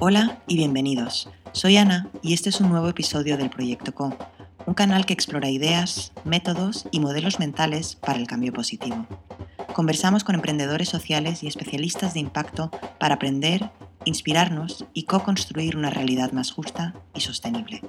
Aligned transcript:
Hola 0.00 0.38
y 0.46 0.54
bienvenidos. 0.54 1.28
Soy 1.50 1.76
Ana 1.76 2.08
y 2.22 2.32
este 2.32 2.50
es 2.50 2.60
un 2.60 2.68
nuevo 2.68 2.88
episodio 2.88 3.36
del 3.36 3.50
Proyecto 3.50 3.92
Co, 3.92 4.16
un 4.64 4.74
canal 4.74 5.04
que 5.04 5.12
explora 5.12 5.50
ideas, 5.50 6.12
métodos 6.24 6.86
y 6.92 7.00
modelos 7.00 7.40
mentales 7.40 7.96
para 7.96 8.20
el 8.20 8.28
cambio 8.28 8.52
positivo. 8.52 9.06
Conversamos 9.74 10.22
con 10.22 10.36
emprendedores 10.36 10.88
sociales 10.88 11.42
y 11.42 11.48
especialistas 11.48 12.14
de 12.14 12.20
impacto 12.20 12.70
para 13.00 13.16
aprender, 13.16 13.72
inspirarnos 14.04 14.84
y 14.94 15.02
co-construir 15.02 15.76
una 15.76 15.90
realidad 15.90 16.30
más 16.30 16.52
justa 16.52 16.94
y 17.12 17.22
sostenible. 17.22 17.82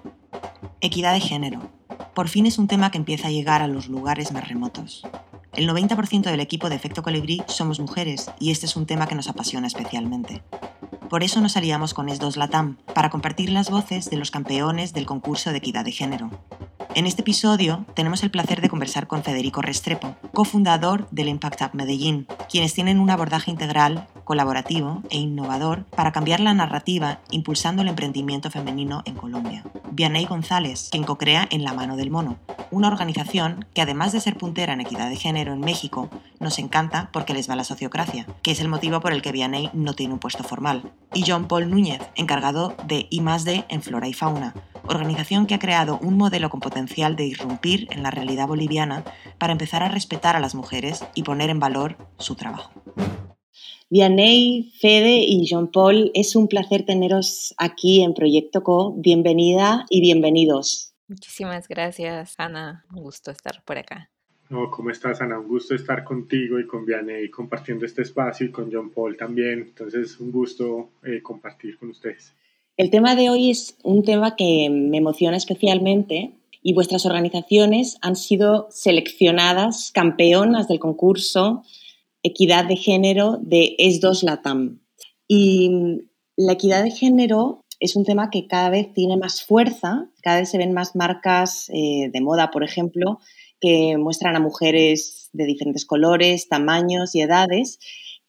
Equidad 0.81 1.13
de 1.13 1.21
género. 1.21 1.71
Por 2.15 2.27
fin 2.27 2.47
es 2.47 2.57
un 2.57 2.67
tema 2.67 2.89
que 2.89 2.97
empieza 2.97 3.27
a 3.27 3.31
llegar 3.31 3.61
a 3.61 3.67
los 3.67 3.87
lugares 3.87 4.31
más 4.31 4.47
remotos. 4.47 5.03
El 5.53 5.69
90% 5.69 6.23
del 6.23 6.39
equipo 6.39 6.69
de 6.69 6.75
Efecto 6.75 7.03
Colibrí 7.03 7.43
somos 7.45 7.79
mujeres 7.79 8.31
y 8.39 8.49
este 8.49 8.65
es 8.65 8.75
un 8.75 8.87
tema 8.87 9.05
que 9.05 9.15
nos 9.15 9.29
apasiona 9.29 9.67
especialmente. 9.67 10.41
Por 11.09 11.23
eso 11.23 11.41
nos 11.41 11.57
aliamos 11.57 11.95
con 11.95 12.07
Es2 12.07 12.35
Latam, 12.35 12.77
para 12.93 13.09
compartir 13.09 13.49
las 13.49 13.71
voces 13.71 14.11
de 14.11 14.17
los 14.17 14.29
campeones 14.29 14.93
del 14.93 15.07
concurso 15.07 15.49
de 15.49 15.57
equidad 15.57 15.83
de 15.83 15.91
género. 15.91 16.29
En 16.93 17.07
este 17.07 17.21
episodio 17.21 17.85
tenemos 17.95 18.21
el 18.21 18.29
placer 18.29 18.61
de 18.61 18.69
conversar 18.69 19.07
con 19.07 19.23
Federico 19.23 19.63
Restrepo, 19.63 20.15
cofundador 20.33 21.09
del 21.09 21.29
Impact 21.29 21.61
Up 21.61 21.69
Medellín, 21.73 22.27
quienes 22.47 22.75
tienen 22.75 22.99
un 22.99 23.09
abordaje 23.09 23.49
integral, 23.49 24.07
colaborativo 24.23 25.01
e 25.09 25.17
innovador 25.17 25.85
para 25.85 26.11
cambiar 26.11 26.41
la 26.41 26.53
narrativa 26.53 27.21
impulsando 27.31 27.81
el 27.81 27.87
emprendimiento 27.87 28.51
femenino 28.51 29.01
en 29.05 29.15
Colombia. 29.15 29.63
Vianey 29.91 30.25
González, 30.25 30.89
quien 30.91 31.03
co-crea 31.03 31.47
En 31.49 31.63
la 31.63 31.73
mano 31.73 31.95
del 31.95 32.11
mono, 32.11 32.37
una 32.69 32.87
organización 32.87 33.65
que 33.73 33.81
además 33.81 34.11
de 34.11 34.19
ser 34.19 34.37
puntera 34.37 34.73
en 34.73 34.81
equidad 34.81 35.09
de 35.09 35.15
género 35.15 35.53
en 35.53 35.61
México, 35.61 36.09
nos 36.39 36.59
encanta 36.59 37.09
porque 37.11 37.33
les 37.33 37.49
va 37.49 37.55
la 37.55 37.63
sociocracia, 37.63 38.25
que 38.41 38.51
es 38.51 38.59
el 38.61 38.67
motivo 38.67 38.99
por 38.99 39.13
el 39.13 39.21
que 39.21 39.31
Vianey 39.31 39.69
no 39.73 39.93
tiene 39.93 40.13
un 40.13 40.19
puesto 40.19 40.43
formal. 40.43 40.91
Y 41.13 41.23
John 41.27 41.47
Paul 41.47 41.69
Núñez, 41.69 42.01
encargado 42.15 42.75
de 42.85 43.07
I+D 43.09 43.65
en 43.69 43.81
Flora 43.81 44.07
y 44.07 44.13
Fauna, 44.13 44.53
organización 44.87 45.45
que 45.45 45.55
ha 45.55 45.59
creado 45.59 45.99
un 46.01 46.17
modelo 46.17 46.49
con 46.49 46.59
potencial 46.59 47.15
de 47.15 47.25
irrumpir 47.25 47.87
en 47.91 48.03
la 48.03 48.11
realidad 48.11 48.47
boliviana 48.47 49.03
para 49.37 49.53
empezar 49.53 49.83
a 49.83 49.89
respetar 49.89 50.35
a 50.35 50.39
las 50.39 50.55
mujeres 50.55 51.05
y 51.15 51.23
poner 51.23 51.49
en 51.49 51.59
valor 51.59 51.97
su 52.17 52.35
trabajo. 52.35 52.71
Vianey, 53.89 54.71
Fede 54.79 55.25
y 55.25 55.47
John 55.49 55.71
Paul, 55.71 56.11
es 56.13 56.35
un 56.35 56.47
placer 56.47 56.85
teneros 56.85 57.55
aquí 57.57 58.03
en 58.03 58.13
Proyecto 58.13 58.61
Co. 58.61 58.93
Bienvenida 58.95 59.85
y 59.89 60.01
bienvenidos. 60.01 60.93
Muchísimas 61.07 61.67
gracias, 61.67 62.35
Ana. 62.37 62.85
Un 62.93 63.01
gusto 63.01 63.31
estar 63.31 63.63
por 63.63 63.79
acá. 63.79 64.11
No, 64.49 64.71
¿Cómo 64.71 64.89
estás, 64.89 65.21
Ana? 65.21 65.39
Un 65.39 65.47
gusto 65.47 65.75
estar 65.75 66.03
contigo 66.03 66.59
y 66.59 66.65
con 66.65 66.83
Vianney 66.83 67.29
compartiendo 67.29 67.85
este 67.85 68.01
espacio 68.01 68.47
y 68.47 68.51
con 68.51 68.71
John 68.71 68.89
Paul 68.89 69.15
también. 69.15 69.59
Entonces, 69.59 70.19
un 70.19 70.31
gusto 70.31 70.89
eh, 71.03 71.21
compartir 71.21 71.77
con 71.77 71.89
ustedes. 71.89 72.33
El 72.75 72.89
tema 72.89 73.15
de 73.15 73.29
hoy 73.29 73.51
es 73.51 73.77
un 73.83 74.03
tema 74.03 74.35
que 74.35 74.69
me 74.71 74.97
emociona 74.97 75.37
especialmente 75.37 76.31
y 76.63 76.73
vuestras 76.73 77.05
organizaciones 77.05 77.99
han 78.01 78.15
sido 78.15 78.67
seleccionadas 78.71 79.91
campeonas 79.93 80.67
del 80.67 80.79
concurso 80.79 81.63
Equidad 82.23 82.65
de 82.65 82.75
Género 82.75 83.37
de 83.41 83.75
ES2 83.77 84.23
LATAM. 84.23 84.79
Y 85.27 86.01
la 86.35 86.53
equidad 86.53 86.83
de 86.83 86.91
género 86.91 87.61
es 87.79 87.95
un 87.95 88.03
tema 88.03 88.31
que 88.31 88.47
cada 88.47 88.71
vez 88.71 88.91
tiene 88.93 89.15
más 89.15 89.43
fuerza, 89.43 90.09
cada 90.23 90.39
vez 90.39 90.49
se 90.49 90.57
ven 90.57 90.73
más 90.73 90.95
marcas 90.95 91.69
eh, 91.69 92.09
de 92.11 92.21
moda, 92.21 92.49
por 92.49 92.63
ejemplo, 92.63 93.19
que 93.59 93.97
muestran 93.97 94.35
a 94.35 94.39
mujeres 94.39 95.29
de 95.33 95.45
diferentes 95.45 95.85
colores, 95.85 96.47
tamaños 96.47 97.15
y 97.15 97.21
edades. 97.21 97.79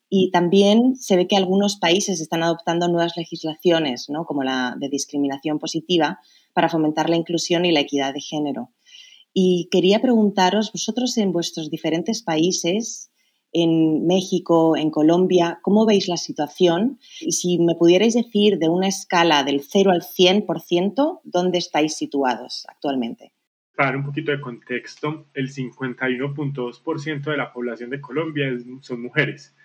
Y 0.08 0.30
también 0.32 0.96
se 0.96 1.16
ve 1.16 1.28
que 1.28 1.36
algunos 1.36 1.76
países 1.76 2.20
están 2.20 2.42
adoptando 2.42 2.88
nuevas 2.88 3.16
legislaciones, 3.16 4.08
¿no? 4.08 4.24
como 4.24 4.42
la 4.42 4.76
de 4.78 4.88
discriminación 4.88 5.58
positiva, 5.58 6.18
para 6.52 6.68
fomentar 6.68 7.08
la 7.08 7.16
inclusión 7.16 7.64
y 7.64 7.72
la 7.72 7.80
equidad 7.80 8.12
de 8.12 8.20
género. 8.20 8.70
Y 9.32 9.68
quería 9.70 10.00
preguntaros, 10.00 10.72
vosotros 10.72 11.16
en 11.16 11.32
vuestros 11.32 11.70
diferentes 11.70 12.22
países, 12.22 13.10
en 13.52 14.06
México, 14.06 14.76
en 14.76 14.90
Colombia, 14.90 15.58
¿cómo 15.62 15.86
veis 15.86 16.08
la 16.08 16.16
situación? 16.16 16.98
Y 17.20 17.32
si 17.32 17.58
me 17.58 17.74
pudierais 17.74 18.14
decir 18.14 18.58
de 18.58 18.68
una 18.68 18.88
escala 18.88 19.42
del 19.44 19.62
0 19.62 19.90
al 19.90 20.02
100%, 20.02 21.20
¿dónde 21.24 21.58
estáis 21.58 21.94
situados 21.94 22.64
actualmente? 22.68 23.32
Para 23.80 23.92
dar 23.92 23.96
un 24.00 24.04
poquito 24.04 24.30
de 24.30 24.42
contexto, 24.42 25.28
el 25.32 25.48
51.2% 25.48 27.30
de 27.30 27.36
la 27.38 27.50
población 27.50 27.88
de 27.88 27.98
Colombia 27.98 28.54
son 28.82 29.00
mujeres. 29.00 29.56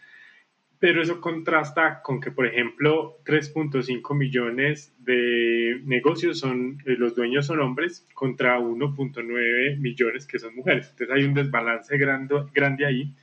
Pero 0.79 1.01
eso 1.01 1.19
contrasta 1.19 2.01
con 2.01 2.21
que, 2.21 2.31
por 2.31 2.45
ejemplo, 2.45 3.17
3.5 3.25 4.15
millones 4.15 4.95
de 4.99 5.81
negocios 5.83 6.39
son, 6.39 6.81
eh, 6.85 6.95
los 6.97 7.13
dueños 7.13 7.47
son 7.47 7.59
hombres 7.59 8.07
contra 8.13 8.57
1.9 8.57 9.79
millones 9.79 10.25
que 10.25 10.39
son 10.39 10.55
mujeres. 10.55 10.91
Entonces 10.91 11.13
hay 11.13 11.25
un 11.25 11.33
desbalance 11.33 11.97
grande, 11.97 12.35
grande 12.53 12.85
ahí 12.85 13.13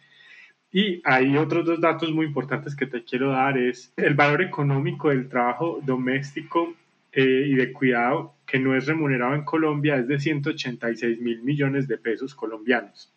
y 0.71 1.01
hay 1.05 1.39
otros 1.39 1.65
dos 1.65 1.81
datos 1.81 2.13
muy 2.13 2.27
importantes 2.27 2.77
que 2.77 2.85
te 2.85 3.03
quiero 3.03 3.31
dar, 3.31 3.57
es 3.57 3.95
el 3.97 4.13
valor 4.13 4.43
económico 4.43 5.09
del 5.09 5.31
trabajo 5.31 5.81
doméstico 5.83 6.75
eh, 7.13 7.47
y 7.47 7.55
de 7.55 7.73
cuidado 7.73 8.35
que 8.53 8.59
no 8.59 8.77
es 8.77 8.85
remunerado 8.85 9.35
en 9.35 9.45
Colombia 9.45 9.97
es 9.97 10.07
de 10.07 10.21
186 10.21 11.23
mil 11.23 11.43
millones 11.43 11.89
de 11.89 11.97
pesos 11.97 12.35
colombianos. 12.35 13.11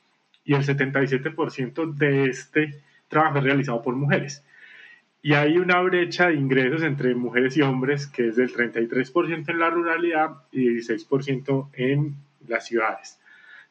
Y 0.45 0.53
el 0.53 0.63
77% 0.63 1.93
de 1.93 2.29
este 2.29 2.81
trabajo 3.09 3.39
es 3.39 3.43
realizado 3.43 3.81
por 3.81 3.97
mujeres. 3.97 4.45
Y 5.21 5.33
hay 5.33 5.57
una 5.57 5.81
brecha 5.81 6.27
de 6.27 6.35
ingresos 6.35 6.83
entre 6.83 7.13
mujeres 7.15 7.57
y 7.57 7.63
hombres 7.63 8.07
que 8.07 8.29
es 8.29 8.37
del 8.37 8.49
33% 8.49 9.49
en 9.49 9.59
la 9.59 9.69
ruralidad 9.69 10.37
y 10.53 10.69
16% 10.69 11.67
en 11.73 12.15
las 12.47 12.67
ciudades. 12.67 13.19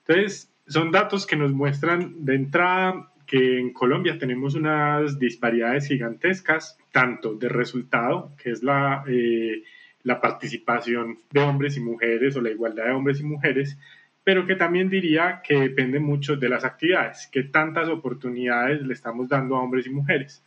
Entonces, 0.06 0.50
son 0.66 0.90
datos 0.90 1.26
que 1.26 1.36
nos 1.36 1.54
muestran 1.54 2.26
de 2.26 2.34
entrada 2.34 3.10
que 3.26 3.58
en 3.58 3.72
Colombia 3.72 4.18
tenemos 4.18 4.54
unas 4.54 5.18
disparidades 5.18 5.88
gigantescas, 5.88 6.78
tanto 6.92 7.34
de 7.36 7.48
resultado, 7.48 8.32
que 8.36 8.50
es 8.50 8.62
la, 8.62 9.02
eh, 9.08 9.62
la 10.04 10.20
participación 10.20 11.18
de 11.30 11.40
hombres 11.40 11.76
y 11.76 11.80
mujeres 11.80 12.36
o 12.36 12.40
la 12.40 12.50
igualdad 12.50 12.84
de 12.84 12.92
hombres 12.92 13.20
y 13.20 13.24
mujeres, 13.24 13.76
pero 14.22 14.46
que 14.46 14.54
también 14.54 14.88
diría 14.88 15.42
que 15.42 15.58
depende 15.58 15.98
mucho 15.98 16.36
de 16.36 16.48
las 16.48 16.64
actividades, 16.64 17.28
que 17.32 17.42
tantas 17.42 17.88
oportunidades 17.88 18.80
le 18.82 18.94
estamos 18.94 19.28
dando 19.28 19.56
a 19.56 19.62
hombres 19.62 19.86
y 19.86 19.90
mujeres. 19.90 20.42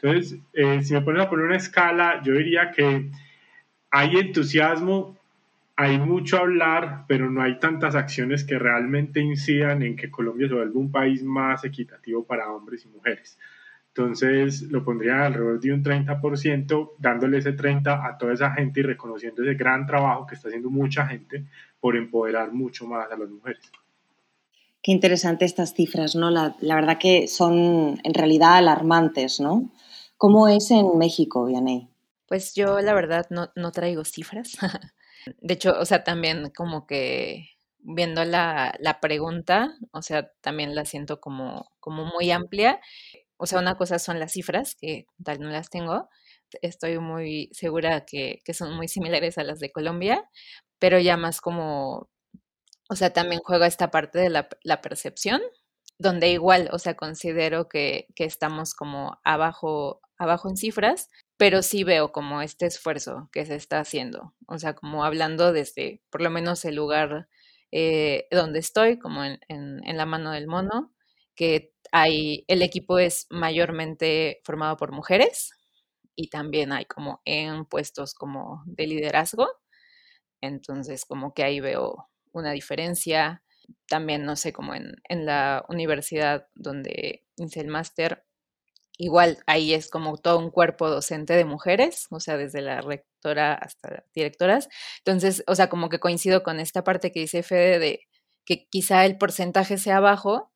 Entonces, 0.00 0.38
eh, 0.52 0.82
si 0.82 0.94
me 0.94 1.02
pones 1.02 1.22
a 1.22 1.28
poner 1.28 1.46
una 1.46 1.56
escala, 1.56 2.22
yo 2.22 2.34
diría 2.34 2.70
que 2.70 3.10
hay 3.90 4.16
entusiasmo 4.16 5.18
hay 5.80 5.96
mucho 5.96 6.38
hablar, 6.38 7.04
pero 7.06 7.30
no 7.30 7.40
hay 7.40 7.60
tantas 7.60 7.94
acciones 7.94 8.42
que 8.42 8.58
realmente 8.58 9.20
incidan 9.20 9.84
en 9.84 9.94
que 9.94 10.10
Colombia 10.10 10.48
se 10.48 10.54
vuelva 10.54 10.80
un 10.80 10.90
país 10.90 11.22
más 11.22 11.64
equitativo 11.64 12.24
para 12.24 12.50
hombres 12.50 12.84
y 12.84 12.88
mujeres. 12.88 13.38
Entonces 13.98 14.62
lo 14.62 14.84
pondría 14.84 15.26
alrededor 15.26 15.58
de 15.58 15.72
un 15.72 15.82
30%, 15.82 16.92
dándole 16.98 17.38
ese 17.38 17.56
30% 17.56 18.08
a 18.08 18.16
toda 18.16 18.32
esa 18.32 18.52
gente 18.52 18.78
y 18.78 18.82
reconociendo 18.84 19.42
ese 19.42 19.54
gran 19.54 19.86
trabajo 19.86 20.24
que 20.24 20.36
está 20.36 20.46
haciendo 20.46 20.70
mucha 20.70 21.04
gente 21.08 21.46
por 21.80 21.96
empoderar 21.96 22.52
mucho 22.52 22.86
más 22.86 23.10
a 23.10 23.16
las 23.16 23.28
mujeres. 23.28 23.72
Qué 24.84 24.92
interesante 24.92 25.44
estas 25.44 25.74
cifras, 25.74 26.14
¿no? 26.14 26.30
La, 26.30 26.54
verdad 26.60 26.98
que 26.98 27.26
son 27.26 27.98
en 28.04 28.14
realidad 28.14 28.58
alarmantes, 28.58 29.40
¿no? 29.40 29.68
¿Cómo 30.16 30.46
es 30.46 30.70
en 30.70 30.96
México, 30.96 31.46
Vianey? 31.46 31.88
Pues 32.28 32.54
yo 32.54 32.78
la 32.80 32.94
verdad 32.94 33.26
no, 33.30 33.50
no 33.56 33.72
traigo 33.72 34.04
cifras. 34.04 34.58
De 35.40 35.54
hecho, 35.54 35.74
o 35.76 35.84
sea, 35.84 36.04
también 36.04 36.50
como 36.54 36.86
que 36.86 37.48
viendo 37.80 38.24
la, 38.24 38.76
la 38.78 39.00
pregunta, 39.00 39.74
o 39.90 40.02
sea, 40.02 40.30
también 40.40 40.76
la 40.76 40.84
siento 40.84 41.20
como, 41.20 41.72
como 41.80 42.04
muy 42.04 42.30
amplia. 42.30 42.80
O 43.38 43.46
sea, 43.46 43.58
una 43.60 43.76
cosa 43.76 43.98
son 43.98 44.20
las 44.20 44.32
cifras, 44.32 44.74
que 44.74 45.06
tal 45.24 45.40
no 45.40 45.48
las 45.48 45.70
tengo. 45.70 46.08
Estoy 46.62 46.98
muy 46.98 47.50
segura 47.52 48.04
que, 48.04 48.40
que 48.44 48.54
son 48.54 48.74
muy 48.74 48.88
similares 48.88 49.38
a 49.38 49.44
las 49.44 49.60
de 49.60 49.72
Colombia, 49.72 50.28
pero 50.78 50.98
ya 50.98 51.16
más 51.16 51.40
como, 51.40 52.10
o 52.88 52.96
sea, 52.96 53.12
también 53.12 53.40
juega 53.44 53.66
esta 53.66 53.90
parte 53.90 54.18
de 54.18 54.30
la, 54.30 54.48
la 54.62 54.80
percepción, 54.80 55.40
donde 55.98 56.30
igual, 56.30 56.68
o 56.72 56.78
sea, 56.78 56.94
considero 56.94 57.68
que, 57.68 58.06
que 58.14 58.24
estamos 58.24 58.74
como 58.74 59.18
abajo, 59.24 60.00
abajo 60.18 60.48
en 60.48 60.56
cifras, 60.56 61.08
pero 61.36 61.62
sí 61.62 61.84
veo 61.84 62.12
como 62.12 62.42
este 62.42 62.66
esfuerzo 62.66 63.28
que 63.32 63.46
se 63.46 63.54
está 63.56 63.80
haciendo, 63.80 64.34
o 64.46 64.58
sea, 64.58 64.74
como 64.74 65.04
hablando 65.04 65.52
desde 65.52 66.02
por 66.10 66.22
lo 66.22 66.30
menos 66.30 66.64
el 66.64 66.76
lugar 66.76 67.28
eh, 67.72 68.26
donde 68.30 68.60
estoy, 68.60 68.98
como 68.98 69.24
en, 69.24 69.38
en, 69.48 69.96
la 69.96 70.06
mano 70.06 70.32
del 70.32 70.46
mono, 70.46 70.92
que 71.34 71.74
hay, 71.92 72.44
el 72.48 72.62
equipo 72.62 72.98
es 72.98 73.26
mayormente 73.30 74.40
formado 74.44 74.76
por 74.76 74.92
mujeres 74.92 75.52
y 76.16 76.30
también 76.30 76.72
hay 76.72 76.84
como 76.86 77.22
en 77.24 77.64
puestos 77.66 78.14
como 78.14 78.62
de 78.66 78.86
liderazgo, 78.86 79.48
entonces 80.40 81.04
como 81.04 81.34
que 81.34 81.42
ahí 81.44 81.60
veo 81.60 82.08
una 82.32 82.52
diferencia, 82.52 83.42
también 83.88 84.24
no 84.24 84.36
sé, 84.36 84.52
como 84.52 84.74
en, 84.74 84.96
en 85.08 85.26
la 85.26 85.64
universidad 85.68 86.48
donde 86.54 87.24
hice 87.36 87.60
el 87.60 87.68
máster, 87.68 88.24
igual 88.98 89.38
ahí 89.46 89.74
es 89.74 89.88
como 89.90 90.18
todo 90.18 90.38
un 90.38 90.50
cuerpo 90.50 90.90
docente 90.90 91.34
de 91.34 91.44
mujeres, 91.44 92.06
o 92.10 92.20
sea, 92.20 92.36
desde 92.36 92.62
la 92.62 92.80
rectora 92.80 93.54
hasta 93.54 94.04
directoras. 94.14 94.68
Entonces, 94.98 95.44
o 95.46 95.54
sea, 95.54 95.68
como 95.68 95.88
que 95.88 96.00
coincido 96.00 96.42
con 96.42 96.60
esta 96.60 96.84
parte 96.84 97.12
que 97.12 97.20
dice 97.20 97.42
Fede 97.42 97.78
de 97.78 98.00
que 98.44 98.66
quizá 98.70 99.04
el 99.06 99.18
porcentaje 99.18 99.78
sea 99.78 100.00
bajo, 100.00 100.52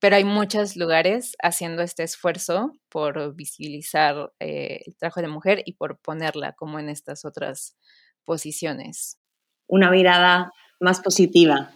pero 0.00 0.16
hay 0.16 0.24
muchos 0.24 0.76
lugares 0.76 1.34
haciendo 1.42 1.82
este 1.82 2.02
esfuerzo 2.02 2.72
por 2.88 3.34
visibilizar 3.34 4.32
eh, 4.40 4.80
el 4.86 4.96
trabajo 4.96 5.20
de 5.20 5.26
la 5.26 5.32
mujer 5.32 5.62
y 5.64 5.74
por 5.74 5.98
ponerla 5.98 6.52
como 6.52 6.78
en 6.78 6.88
estas 6.88 7.24
otras 7.24 7.76
posiciones. 8.24 9.18
Una 9.66 9.90
mirada 9.90 10.52
más 10.80 11.00
positiva. 11.00 11.70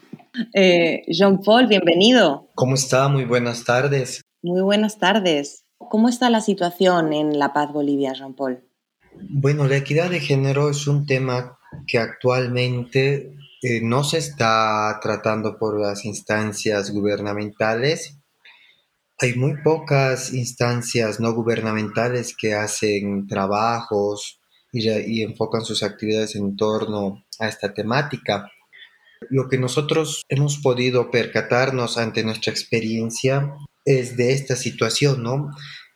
Eh, 0.55 1.03
Jean-Paul, 1.09 1.67
bienvenido. 1.67 2.49
¿Cómo 2.55 2.75
está? 2.75 3.09
Muy 3.09 3.25
buenas 3.25 3.65
tardes. 3.65 4.23
Muy 4.43 4.61
buenas 4.61 4.99
tardes. 4.99 5.65
¿Cómo 5.79 6.09
está 6.09 6.31
la 6.31 6.41
situación 6.41 7.13
en 7.13 7.39
La 7.39 7.53
Paz, 7.53 7.73
Bolivia, 7.73 8.13
Jean-Paul? 8.13 8.65
Bueno, 9.31 9.67
la 9.67 9.77
equidad 9.77 10.11
de 10.11 10.21
género 10.21 10.71
es 10.71 10.87
un 10.87 11.07
tema 11.07 11.59
que 11.87 11.99
actualmente 11.99 13.35
eh, 13.61 13.81
no 13.83 14.05
se 14.05 14.19
está 14.19 15.01
tratando 15.03 15.59
por 15.59 15.81
las 15.81 16.05
instancias 16.05 16.93
gubernamentales. 16.93 18.17
Hay 19.19 19.35
muy 19.35 19.61
pocas 19.65 20.33
instancias 20.33 21.19
no 21.19 21.33
gubernamentales 21.33 22.37
que 22.37 22.55
hacen 22.55 23.27
trabajos 23.27 24.41
y, 24.71 25.23
enfocan 25.23 25.65
sus 25.65 25.83
actividades 25.83 26.37
en 26.37 26.57
torno 26.57 27.25
a 27.41 27.49
esta 27.49 27.75
temática. 27.75 28.49
Lo 29.29 29.49
que 29.49 29.59
nosotros 29.59 30.23
hemos 30.29 30.59
podido 30.59 31.11
percatarnos 31.11 31.99
ante 31.99 32.23
nuestra 32.23 32.53
experiencia 32.53 33.57
es 33.85 34.17
de 34.17 34.35
esta 34.35 34.55
situación, 34.55 35.25
¿no? 35.25 35.51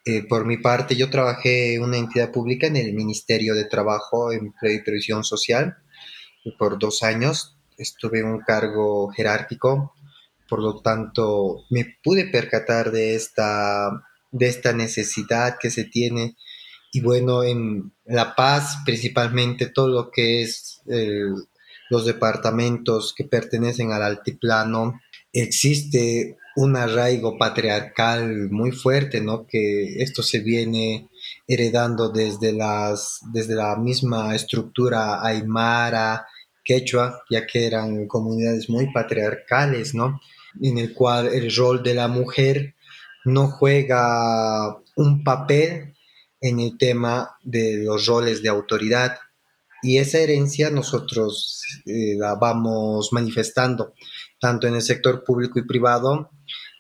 Eh, 0.05 0.27
por 0.27 0.45
mi 0.47 0.57
parte, 0.57 0.97
yo 0.97 1.11
trabajé 1.11 1.75
en 1.75 1.85
una 1.85 1.99
entidad 1.99 2.33
pública 2.33 2.67
en 2.67 2.77
el 2.77 2.93
Ministerio 2.93 3.55
de 3.55 3.67
Trabajo, 3.67 4.33
Empleo 4.33 4.75
y 4.75 4.83
Previsión 4.83 5.23
Social 5.23 5.77
por 6.59 6.79
dos 6.79 7.03
años. 7.03 7.57
Estuve 7.77 8.21
en 8.21 8.27
un 8.27 8.41
cargo 8.41 9.11
jerárquico, 9.11 9.95
por 10.49 10.61
lo 10.61 10.81
tanto, 10.83 11.65
me 11.71 11.97
pude 12.03 12.27
percatar 12.27 12.91
de 12.91 13.15
esta, 13.15 13.91
de 14.31 14.49
esta 14.49 14.73
necesidad 14.73 15.57
que 15.59 15.71
se 15.71 15.85
tiene. 15.85 16.37
Y 16.93 17.01
bueno, 17.01 17.43
en 17.43 17.93
La 18.05 18.35
Paz, 18.35 18.79
principalmente 18.85 19.67
todo 19.67 19.89
lo 19.89 20.11
que 20.11 20.43
es 20.43 20.83
los 21.89 22.07
departamentos 22.07 23.15
que 23.17 23.25
pertenecen 23.25 23.93
al 23.93 24.03
altiplano, 24.03 25.01
existe 25.33 26.39
un 26.57 26.77
arraigo 26.77 27.39
patriarcal 27.39 28.51
muy 28.51 28.73
fuerte, 28.73 29.21
¿no? 29.21 29.47
Que 29.47 30.03
esto 30.03 30.23
se 30.23 30.41
viene 30.41 31.09
heredando 31.47 32.11
desde, 32.11 32.53
las, 32.53 33.21
desde 33.33 33.55
la 33.55 33.77
misma 33.77 34.35
estructura 34.35 35.25
aymara, 35.25 36.27
quechua, 36.65 37.23
ya 37.31 37.47
que 37.47 37.67
eran 37.67 38.07
comunidades 38.07 38.69
muy 38.69 38.93
patriarcales, 38.93 39.95
¿no? 39.95 40.21
En 40.61 40.79
el 40.79 40.93
cual 40.95 41.29
el 41.29 41.55
rol 41.55 41.83
de 41.83 41.95
la 41.95 42.09
mujer 42.09 42.75
no 43.25 43.49
juega 43.49 44.77
un 44.97 45.25
papel 45.25 45.95
en 46.41 46.61
el 46.61 46.77
tema 46.77 47.37
de 47.43 47.85
los 47.85 48.07
roles 48.07 48.43
de 48.43 48.49
autoridad. 48.49 49.19
Y 49.83 49.99
esa 49.99 50.19
herencia 50.19 50.71
nosotros 50.71 51.63
eh, 51.87 52.15
la 52.17 52.35
vamos 52.37 53.13
manifestando 53.13 53.95
tanto 54.41 54.67
en 54.67 54.75
el 54.75 54.83
sector 54.83 55.25
público 55.25 55.59
y 55.59 55.67
privado, 55.67 56.31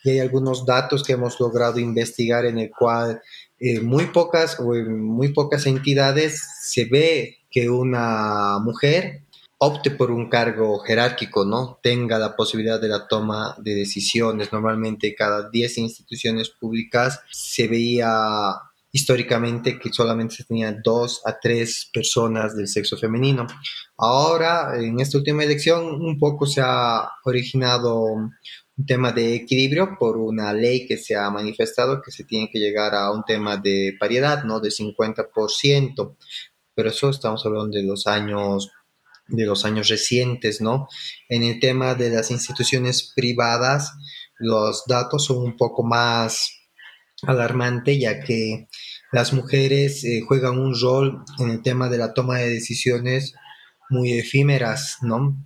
y 0.03 0.11
hay 0.11 0.19
algunos 0.19 0.67
datos 0.67 1.05
que 1.05 1.13
hemos 1.13 1.39
logrado 1.39 1.79
investigar 1.79 2.45
en 2.45 2.59
el 2.59 2.71
cual 2.71 3.23
eh, 3.61 3.81
muy 3.81 4.07
pocas 4.07 4.59
o 4.59 4.65
muy 4.65 5.33
pocas 5.33 5.67
entidades 5.67 6.43
se 6.63 6.87
ve 6.87 7.39
que 7.51 7.71
una 7.71 8.59
mujer 8.59 9.23
opte 9.65 9.93
por 9.93 10.11
un 10.11 10.29
cargo 10.29 10.81
jerárquico, 10.81 11.45
¿no? 11.45 11.79
Tenga 11.81 12.19
la 12.19 12.35
posibilidad 12.35 12.81
de 12.81 12.89
la 12.89 13.07
toma 13.07 13.55
de 13.59 13.77
decisiones. 13.77 14.53
Normalmente 14.53 15.15
cada 15.15 15.51
10 15.51 15.79
instituciones 15.79 16.51
públicas 16.51 17.21
se 17.31 17.69
veía 17.69 18.57
históricamente 18.91 19.79
que 19.79 19.93
solamente 19.93 20.35
se 20.35 20.45
tenía 20.45 20.77
dos 20.83 21.23
a 21.25 21.39
tres 21.39 21.89
personas 21.93 22.57
del 22.57 22.67
sexo 22.67 22.97
femenino. 22.97 23.47
Ahora, 23.97 24.73
en 24.77 24.99
esta 24.99 25.19
última 25.19 25.45
elección, 25.45 25.85
un 25.85 26.19
poco 26.19 26.45
se 26.45 26.61
ha 26.61 27.09
originado 27.25 28.03
un 28.03 28.33
tema 28.85 29.13
de 29.13 29.37
equilibrio 29.37 29.97
por 29.97 30.17
una 30.17 30.53
ley 30.53 30.89
que 30.89 30.97
se 30.97 31.15
ha 31.15 31.31
manifestado 31.31 32.03
que 32.03 32.11
se 32.11 32.25
tiene 32.25 32.51
que 32.51 32.59
llegar 32.59 32.97
a 32.97 33.13
un 33.13 33.23
tema 33.23 33.59
de 33.59 33.95
paridad, 34.01 34.43
¿no? 34.43 34.59
De 34.59 34.71
50%. 34.71 36.17
Pero 36.75 36.89
eso 36.89 37.11
estamos 37.11 37.47
hablando 37.47 37.77
de 37.77 37.85
los 37.85 38.09
años 38.09 38.73
de 39.29 39.47
los 39.47 39.65
años 39.65 39.89
recientes, 39.89 40.61
¿no? 40.61 40.89
En 41.29 41.43
el 41.43 41.61
tema 41.61 41.95
de 41.95 42.11
las 42.11 42.31
instituciones 42.31 43.13
privadas, 43.15 43.93
los 44.39 44.85
datos 44.87 45.25
son 45.27 45.39
un 45.39 45.57
poco 45.57 45.83
más 45.83 46.59
alarmante 47.23 47.99
ya 47.99 48.21
que 48.21 48.69
las 49.13 49.33
mujeres 49.33 50.05
eh, 50.05 50.23
juegan 50.27 50.59
un 50.59 50.75
rol 50.79 51.25
en 51.39 51.51
el 51.51 51.63
tema 51.63 51.89
de 51.89 51.99
la 51.99 52.15
toma 52.15 52.39
de 52.39 52.51
decisiones 52.51 53.35
muy 53.91 54.15
efímeras, 54.15 54.99
¿no? 55.03 55.37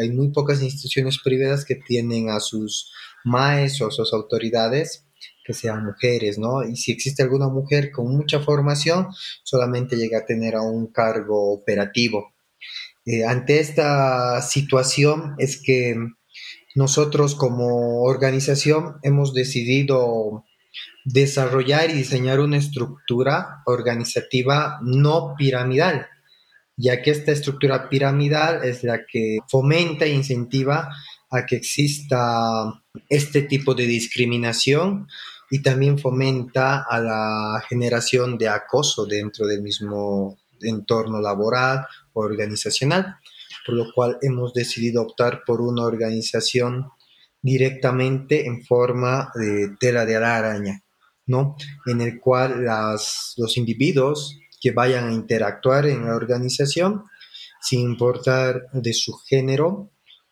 hay 0.00 0.10
muy 0.10 0.30
pocas 0.30 0.62
instituciones 0.62 1.18
privadas 1.24 1.64
que 1.64 1.76
tienen 1.76 2.28
a 2.28 2.38
sus 2.38 2.92
maestros 3.24 3.98
o 3.98 4.04
sus 4.04 4.12
autoridades 4.12 5.06
que 5.44 5.54
sean 5.54 5.84
mujeres, 5.84 6.38
¿no? 6.38 6.62
Y 6.62 6.76
si 6.76 6.92
existe 6.92 7.22
alguna 7.22 7.48
mujer 7.48 7.90
con 7.90 8.14
mucha 8.14 8.40
formación, 8.40 9.08
solamente 9.42 9.96
llega 9.96 10.18
a 10.18 10.24
tener 10.24 10.54
a 10.54 10.62
un 10.62 10.92
cargo 10.92 11.52
operativo. 11.52 12.34
Eh, 13.04 13.24
ante 13.24 13.58
esta 13.58 14.40
situación 14.42 15.34
es 15.38 15.60
que 15.60 15.96
nosotros 16.74 17.34
como 17.34 18.02
organización 18.02 18.96
hemos 19.02 19.34
decidido 19.34 20.44
desarrollar 21.04 21.90
y 21.90 21.94
diseñar 21.94 22.40
una 22.40 22.58
estructura 22.58 23.62
organizativa 23.66 24.78
no 24.82 25.34
piramidal, 25.36 26.06
ya 26.76 27.02
que 27.02 27.10
esta 27.10 27.32
estructura 27.32 27.88
piramidal 27.88 28.64
es 28.64 28.84
la 28.84 29.00
que 29.04 29.38
fomenta 29.48 30.04
e 30.04 30.14
incentiva 30.14 30.88
a 31.30 31.44
que 31.44 31.56
exista 31.56 32.82
este 33.08 33.42
tipo 33.42 33.74
de 33.74 33.86
discriminación 33.86 35.08
y 35.50 35.60
también 35.60 35.98
fomenta 35.98 36.84
a 36.88 37.00
la 37.00 37.62
generación 37.68 38.38
de 38.38 38.48
acoso 38.48 39.06
dentro 39.06 39.46
del 39.46 39.60
mismo 39.60 40.38
entorno 40.60 41.20
laboral 41.20 41.86
organizacional, 42.14 43.16
por 43.66 43.74
lo 43.74 43.92
cual 43.92 44.18
hemos 44.22 44.52
decidido 44.52 45.02
optar 45.02 45.42
por 45.46 45.60
una 45.60 45.84
organización 45.84 46.88
directamente 47.40 48.46
en 48.46 48.64
forma 48.64 49.30
de 49.34 49.76
tela 49.80 50.06
de 50.06 50.16
araña, 50.16 50.82
¿no? 51.26 51.56
En 51.86 52.00
el 52.00 52.20
cual 52.20 52.64
las, 52.64 53.34
los 53.36 53.56
individuos 53.56 54.38
que 54.60 54.70
vayan 54.70 55.08
a 55.08 55.12
interactuar 55.12 55.86
en 55.86 56.06
la 56.06 56.14
organización, 56.14 57.04
sin 57.60 57.80
importar 57.80 58.70
de 58.72 58.92
su 58.92 59.12
género, 59.14 59.90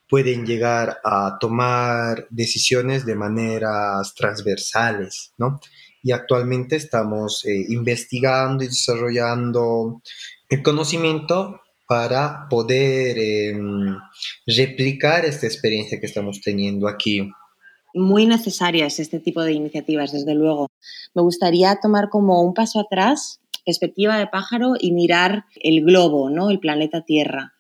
pueden 0.09 0.45
llegar 0.45 0.99
a 1.05 1.37
tomar 1.41 2.27
decisiones 2.31 3.07
de 3.07 3.15
maneras 3.15 4.13
transversales, 4.15 5.33
¿no? 5.39 5.61
Y 6.03 6.13
actualmente 6.13 6.77
estamos 6.77 7.45
eh, 7.45 7.67
investigando 7.69 8.65
y 8.65 8.69
desarrollando 8.69 10.03
el 10.49 10.63
conocimiento 10.63 11.60
para 11.91 12.47
poder 12.49 13.19
em, 13.19 13.97
replicar 14.47 15.25
esta 15.25 15.49
experiencia 15.49 15.99
que 15.99 16.07
estamos 16.07 16.41
teniendo 16.41 16.87
aquí. 16.87 17.29
Muy 17.93 18.27
necesarias 18.27 19.01
este 19.01 19.19
tipo 19.19 19.43
de 19.43 19.55
iniciativas, 19.55 20.13
desde 20.13 20.37
luego. 20.37 20.69
Me 21.15 21.23
gustaría 21.23 21.81
tomar 21.83 22.09
como 22.09 22.43
un 22.43 22.55
paso 22.55 22.79
atrás, 22.79 23.41
perspectiva 23.67 24.19
de 24.19 24.29
pájaro, 24.29 24.75
y 24.79 24.93
mirar 24.93 25.47
el 25.57 25.85
globo, 25.85 26.31
¿no? 26.31 26.51
el 26.51 26.61
planeta 26.61 27.03
Tierra. 27.03 27.55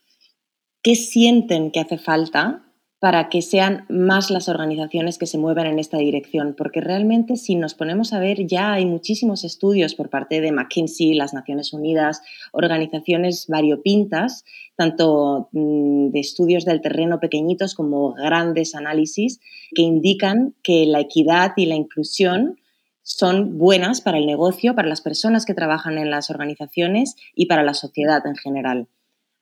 ¿Qué 0.81 0.95
sienten 0.95 1.73
que 1.73 1.81
hace 1.81 1.99
falta 1.99 2.70
para 3.00 3.30
que 3.30 3.40
sean 3.40 3.87
más 3.88 4.30
las 4.30 4.50
organizaciones 4.50 5.16
que 5.16 5.26
se 5.26 5.38
muevan 5.38 5.66
en 5.66 5.78
esta 5.78 5.97
dirección, 5.97 6.54
porque 6.57 6.83
realmente 6.83 7.37
si 7.37 7.54
nos 7.54 7.73
ponemos 7.73 8.12
a 8.12 8.21
ver 8.21 8.47
ya 8.47 8.75
hay 8.75 8.85
muchísimos 8.85 9.42
estudios 9.42 9.95
por 9.95 10.11
parte 10.11 10.42
de 10.42 10.52
McKinsey, 10.52 11.14
las 11.14 11.33
Naciones 11.33 11.73
Unidas, 11.73 12.21
organizaciones 12.52 13.47
variopintas, 13.49 14.45
tanto 14.76 15.49
mm, 15.52 16.11
de 16.11 16.21
estudios 16.21 16.66
del 16.66 16.83
terreno 16.83 17.21
pequeñitos 17.21 17.75
como 17.75 18.12
grandes 18.12 18.75
análisis, 18.75 19.40
que 19.75 19.83
indican 19.83 20.54
que 20.62 20.85
la 20.85 21.00
equidad 21.00 21.54
y 21.57 21.64
la 21.66 21.76
inclusión 21.76 22.61
son 23.02 23.57
buenas 23.57 24.02
para 24.02 24.19
el 24.19 24.26
negocio, 24.26 24.75
para 24.75 24.88
las 24.88 25.00
personas 25.00 25.47
que 25.47 25.54
trabajan 25.54 25.97
en 25.97 26.11
las 26.11 26.28
organizaciones 26.28 27.16
y 27.35 27.47
para 27.47 27.62
la 27.62 27.73
sociedad 27.73 28.26
en 28.26 28.37
general. 28.37 28.88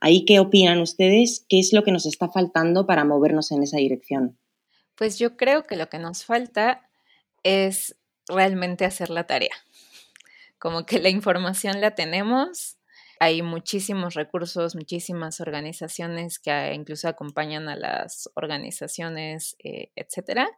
¿Ahí 0.01 0.25
qué 0.25 0.41
opinan 0.41 0.81
ustedes? 0.81 1.45
¿Qué 1.49 1.59
es 1.59 1.73
lo 1.73 1.83
que 1.83 1.93
nos 1.93 2.07
está 2.07 2.29
faltando 2.29 2.87
para 2.87 3.05
movernos 3.05 3.51
en 3.53 3.63
esa 3.63 3.79
dirección? 3.79 4.39
Pues 4.95 5.19
yo 5.19 5.37
creo 5.37 5.65
que 5.65 5.77
lo 5.77 5.89
que 5.89 5.99
nos 5.99 6.25
falta 6.25 6.89
es 7.43 7.97
realmente 8.29 8.85
hacer 8.85 9.11
la 9.11 9.27
tarea. 9.27 9.55
como 10.59 10.87
que 10.87 10.99
la 11.01 11.09
información 11.09 11.81
la 11.81 11.95
tenemos, 11.95 12.79
hay 13.21 13.43
muchísimos 13.43 14.15
recursos, 14.15 14.75
muchísimas 14.77 15.41
organizaciones 15.41 16.39
que 16.39 16.73
incluso 16.75 17.09
acompañan 17.09 17.69
a 17.69 17.77
las 17.77 18.31
organizaciones, 18.35 19.57
eh, 19.65 19.91
etcétera, 19.97 20.49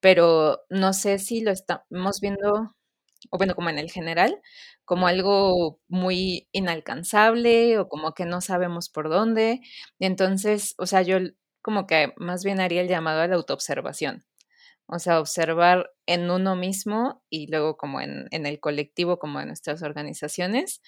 pero 0.00 0.64
no 0.70 0.92
sé 0.92 1.18
si 1.18 1.40
lo 1.40 1.50
estamos 1.50 2.20
viendo, 2.20 2.74
o 3.30 3.38
bueno, 3.38 3.54
como 3.54 3.70
en 3.70 3.78
el 3.78 3.90
general, 3.90 4.40
como 4.84 5.06
algo 5.06 5.80
muy 5.88 6.48
inalcanzable 6.52 7.78
o 7.78 7.88
como 7.88 8.14
que 8.14 8.24
no 8.26 8.40
sabemos 8.40 8.88
por 8.88 9.08
dónde. 9.08 9.60
Entonces, 9.98 10.74
o 10.78 10.86
sea, 10.86 11.02
yo 11.02 11.18
como 11.62 11.86
que 11.86 12.12
más 12.18 12.44
bien 12.44 12.60
haría 12.60 12.82
el 12.82 12.88
llamado 12.88 13.22
a 13.22 13.26
la 13.28 13.36
autoobservación. 13.36 14.24
O 14.86 14.98
sea, 14.98 15.20
observar 15.20 15.92
en 16.06 16.30
uno 16.30 16.56
mismo 16.56 17.22
y 17.30 17.46
luego 17.50 17.76
como 17.78 18.00
en, 18.02 18.28
en 18.32 18.46
el 18.46 18.60
colectivo, 18.60 19.18
como 19.18 19.40
en 19.40 19.48
nuestras 19.48 19.82
organizaciones, 19.82 20.82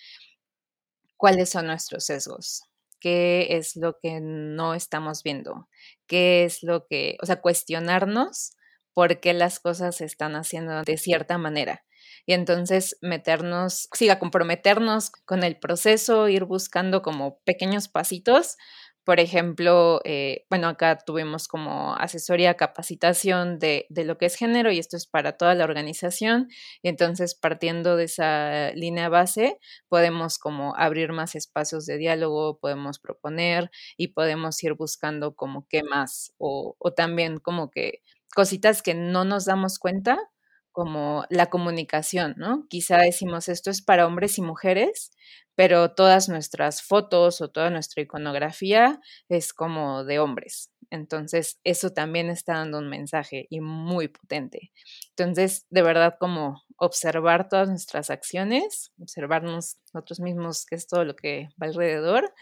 cuáles 1.16 1.50
son 1.50 1.66
nuestros 1.66 2.04
sesgos, 2.06 2.62
qué 3.00 3.48
es 3.56 3.76
lo 3.76 3.98
que 4.02 4.20
no 4.20 4.74
estamos 4.74 5.22
viendo, 5.22 5.68
qué 6.06 6.44
es 6.44 6.62
lo 6.62 6.86
que, 6.86 7.16
o 7.22 7.26
sea, 7.26 7.40
cuestionarnos 7.40 8.52
por 8.94 9.20
qué 9.20 9.34
las 9.34 9.60
cosas 9.60 9.96
se 9.96 10.04
están 10.04 10.36
haciendo 10.36 10.82
de 10.82 10.96
cierta 10.98 11.38
manera. 11.38 11.84
Y 12.26 12.32
entonces 12.32 12.98
meternos, 13.00 13.88
siga, 13.92 14.18
comprometernos 14.18 15.10
con 15.10 15.44
el 15.44 15.58
proceso, 15.58 16.28
ir 16.28 16.44
buscando 16.44 17.02
como 17.02 17.38
pequeños 17.44 17.88
pasitos 17.88 18.56
por 19.06 19.20
ejemplo, 19.20 20.00
eh, 20.04 20.46
bueno, 20.50 20.66
acá 20.66 20.98
tuvimos 20.98 21.46
como 21.46 21.94
asesoría, 21.94 22.54
capacitación 22.56 23.60
de, 23.60 23.86
de, 23.88 24.04
lo 24.04 24.18
que 24.18 24.26
es 24.26 24.34
género 24.34 24.72
y 24.72 24.80
esto 24.80 24.96
es 24.96 25.06
para 25.06 25.36
toda 25.36 25.54
la 25.54 25.62
organización. 25.62 26.48
Y 26.82 26.88
entonces, 26.88 27.36
partiendo 27.36 27.94
de 27.94 28.06
esa 28.06 28.72
línea 28.72 29.08
base, 29.08 29.60
podemos 29.88 30.38
como 30.40 30.74
abrir 30.76 31.12
más 31.12 31.36
espacios 31.36 31.86
de 31.86 31.98
diálogo, 31.98 32.58
podemos 32.58 32.98
proponer 32.98 33.70
y 33.96 34.08
podemos 34.08 34.60
ir 34.64 34.74
buscando 34.74 35.36
como 35.36 35.68
qué 35.68 35.84
más 35.84 36.32
o, 36.38 36.74
o 36.76 36.92
también 36.92 37.38
como 37.38 37.70
que 37.70 38.02
cositas 38.34 38.82
que 38.82 38.94
no 38.94 39.24
nos 39.24 39.44
damos 39.44 39.78
cuenta, 39.78 40.18
como 40.76 41.24
la 41.30 41.46
comunicación, 41.46 42.34
¿no? 42.36 42.66
Quizá 42.68 42.98
decimos 42.98 43.48
esto 43.48 43.70
es 43.70 43.80
para 43.82 44.06
hombres 44.06 44.36
y 44.36 44.42
mujeres, 44.42 45.10
pero 45.54 45.94
todas 45.94 46.28
nuestras 46.28 46.82
fotos 46.82 47.40
o 47.40 47.48
toda 47.50 47.70
nuestra 47.70 48.02
iconografía 48.02 49.00
es 49.30 49.54
como 49.54 50.04
de 50.04 50.18
hombres. 50.18 50.70
Entonces, 50.90 51.58
eso 51.64 51.90
también 51.94 52.28
está 52.28 52.54
dando 52.58 52.78
un 52.78 52.90
mensaje 52.90 53.46
y 53.48 53.60
muy 53.60 54.08
potente. 54.08 54.70
Entonces, 55.16 55.64
de 55.70 55.80
verdad, 55.82 56.16
como 56.20 56.62
observar 56.76 57.48
todas 57.48 57.70
nuestras 57.70 58.10
acciones, 58.10 58.92
observarnos 59.00 59.78
nosotros 59.94 60.20
mismos, 60.20 60.66
que 60.66 60.74
es 60.76 60.86
todo 60.86 61.06
lo 61.06 61.16
que 61.16 61.48
va 61.60 61.68
alrededor, 61.68 62.34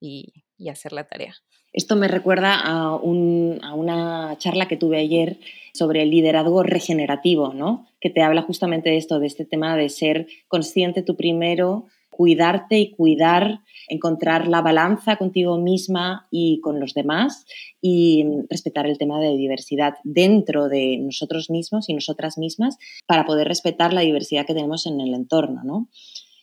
y, 0.00 0.44
y 0.58 0.68
hacer 0.68 0.92
la 0.92 1.04
tarea. 1.04 1.34
Esto 1.72 1.94
me 1.94 2.08
recuerda 2.08 2.58
a, 2.58 2.96
una 2.96 4.34
charla 4.38 4.66
que 4.66 4.78
tuve 4.78 4.98
ayer 4.98 5.38
sobre 5.74 6.02
el 6.02 6.10
liderazgo 6.10 6.62
regenerativo, 6.62 7.52
¿no? 7.52 7.86
que 8.00 8.08
te 8.08 8.22
habla 8.22 8.42
justamente 8.42 8.88
de 8.88 8.96
esto, 8.96 9.20
de 9.20 9.26
este 9.26 9.44
tema 9.44 9.76
de 9.76 9.90
ser 9.90 10.26
consciente 10.48 11.02
tú 11.02 11.16
primero, 11.16 11.86
cuidarte 12.08 12.78
y 12.78 12.92
cuidar, 12.92 13.60
encontrar 13.88 14.48
la 14.48 14.62
balanza 14.62 15.16
contigo 15.16 15.58
misma 15.58 16.28
y 16.30 16.60
con 16.62 16.80
los 16.80 16.94
demás 16.94 17.44
y 17.82 18.24
respetar 18.48 18.86
el 18.86 18.96
tema 18.96 19.20
de 19.20 19.36
diversidad 19.36 19.96
dentro 20.02 20.68
de 20.68 20.96
nosotros 20.96 21.50
mismos 21.50 21.90
y 21.90 21.94
nosotras 21.94 22.38
mismas 22.38 22.78
para 23.06 23.26
poder 23.26 23.48
respetar 23.48 23.92
la 23.92 24.00
diversidad 24.00 24.46
que 24.46 24.54
tenemos 24.54 24.86
en 24.86 24.98
el 24.98 25.12
entorno. 25.12 25.60
¿no? 25.62 25.88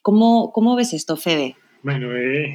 ¿Cómo, 0.04 0.52
cómo 0.52 0.76
ves 0.76 0.94
esto, 0.94 1.18
Fede? 1.18 1.56
Bueno, 1.82 2.16
eh, 2.16 2.54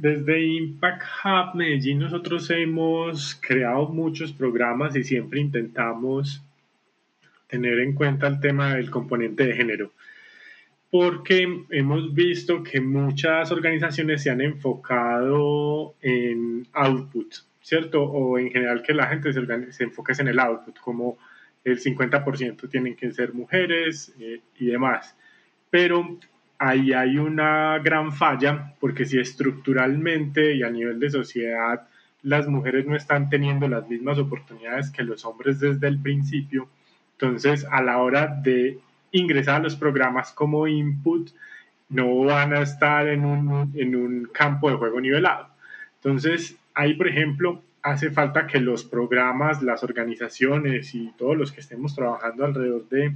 desde 0.00 0.42
Impact 0.42 1.02
Hub 1.24 1.56
Medellín 1.56 1.98
nosotros 1.98 2.48
hemos 2.50 3.34
creado 3.34 3.88
muchos 3.88 4.32
programas 4.32 4.96
y 4.96 5.04
siempre 5.04 5.40
intentamos 5.40 6.42
tener 7.46 7.78
en 7.80 7.94
cuenta 7.94 8.26
el 8.26 8.40
tema 8.40 8.76
del 8.76 8.90
componente 8.90 9.46
de 9.46 9.54
género, 9.54 9.92
porque 10.90 11.66
hemos 11.70 12.14
visto 12.14 12.62
que 12.62 12.80
muchas 12.80 13.52
organizaciones 13.52 14.22
se 14.22 14.30
han 14.30 14.40
enfocado 14.40 15.94
en 16.00 16.66
output, 16.72 17.34
¿cierto? 17.60 18.02
O 18.02 18.38
en 18.38 18.50
general 18.50 18.82
que 18.82 18.94
la 18.94 19.06
gente 19.06 19.32
se, 19.32 19.72
se 19.72 19.84
enfoque 19.84 20.14
en 20.18 20.28
el 20.28 20.38
output, 20.38 20.78
como 20.78 21.18
el 21.62 21.78
50% 21.78 22.70
tienen 22.70 22.96
que 22.96 23.12
ser 23.12 23.34
mujeres 23.34 24.14
eh, 24.18 24.40
y 24.58 24.66
demás. 24.66 25.14
Pero 25.68 26.18
ahí 26.60 26.92
hay 26.92 27.16
una 27.16 27.78
gran 27.78 28.12
falla, 28.12 28.74
porque 28.78 29.06
si 29.06 29.18
estructuralmente 29.18 30.54
y 30.54 30.62
a 30.62 30.70
nivel 30.70 31.00
de 31.00 31.08
sociedad 31.10 31.88
las 32.22 32.46
mujeres 32.48 32.86
no 32.86 32.94
están 32.94 33.30
teniendo 33.30 33.66
las 33.66 33.88
mismas 33.88 34.18
oportunidades 34.18 34.90
que 34.90 35.02
los 35.02 35.24
hombres 35.24 35.58
desde 35.58 35.88
el 35.88 35.98
principio, 35.98 36.68
entonces 37.12 37.66
a 37.70 37.80
la 37.80 37.96
hora 37.96 38.26
de 38.26 38.78
ingresar 39.10 39.56
a 39.56 39.64
los 39.64 39.74
programas 39.74 40.32
como 40.32 40.68
input, 40.68 41.30
no 41.88 42.24
van 42.24 42.52
a 42.52 42.60
estar 42.60 43.08
en 43.08 43.24
un, 43.24 43.72
en 43.74 43.96
un 43.96 44.26
campo 44.26 44.70
de 44.70 44.76
juego 44.76 45.00
nivelado. 45.00 45.48
Entonces, 45.96 46.56
ahí, 46.74 46.94
por 46.94 47.08
ejemplo, 47.08 47.62
hace 47.82 48.10
falta 48.10 48.46
que 48.46 48.60
los 48.60 48.84
programas, 48.84 49.62
las 49.62 49.82
organizaciones 49.82 50.94
y 50.94 51.10
todos 51.16 51.36
los 51.36 51.52
que 51.52 51.60
estemos 51.60 51.94
trabajando 51.94 52.44
alrededor 52.44 52.86
de 52.90 53.14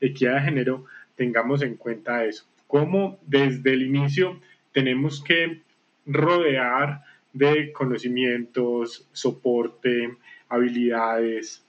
equidad 0.00 0.36
de 0.36 0.40
género 0.40 0.86
tengamos 1.14 1.62
en 1.62 1.76
cuenta 1.76 2.24
eso 2.24 2.46
cómo 2.66 3.18
desde 3.26 3.72
el 3.72 3.82
inicio 3.82 4.40
tenemos 4.72 5.22
que 5.22 5.62
rodear 6.06 7.02
de 7.32 7.72
conocimientos, 7.72 9.08
soporte, 9.12 10.16
habilidades 10.48 11.64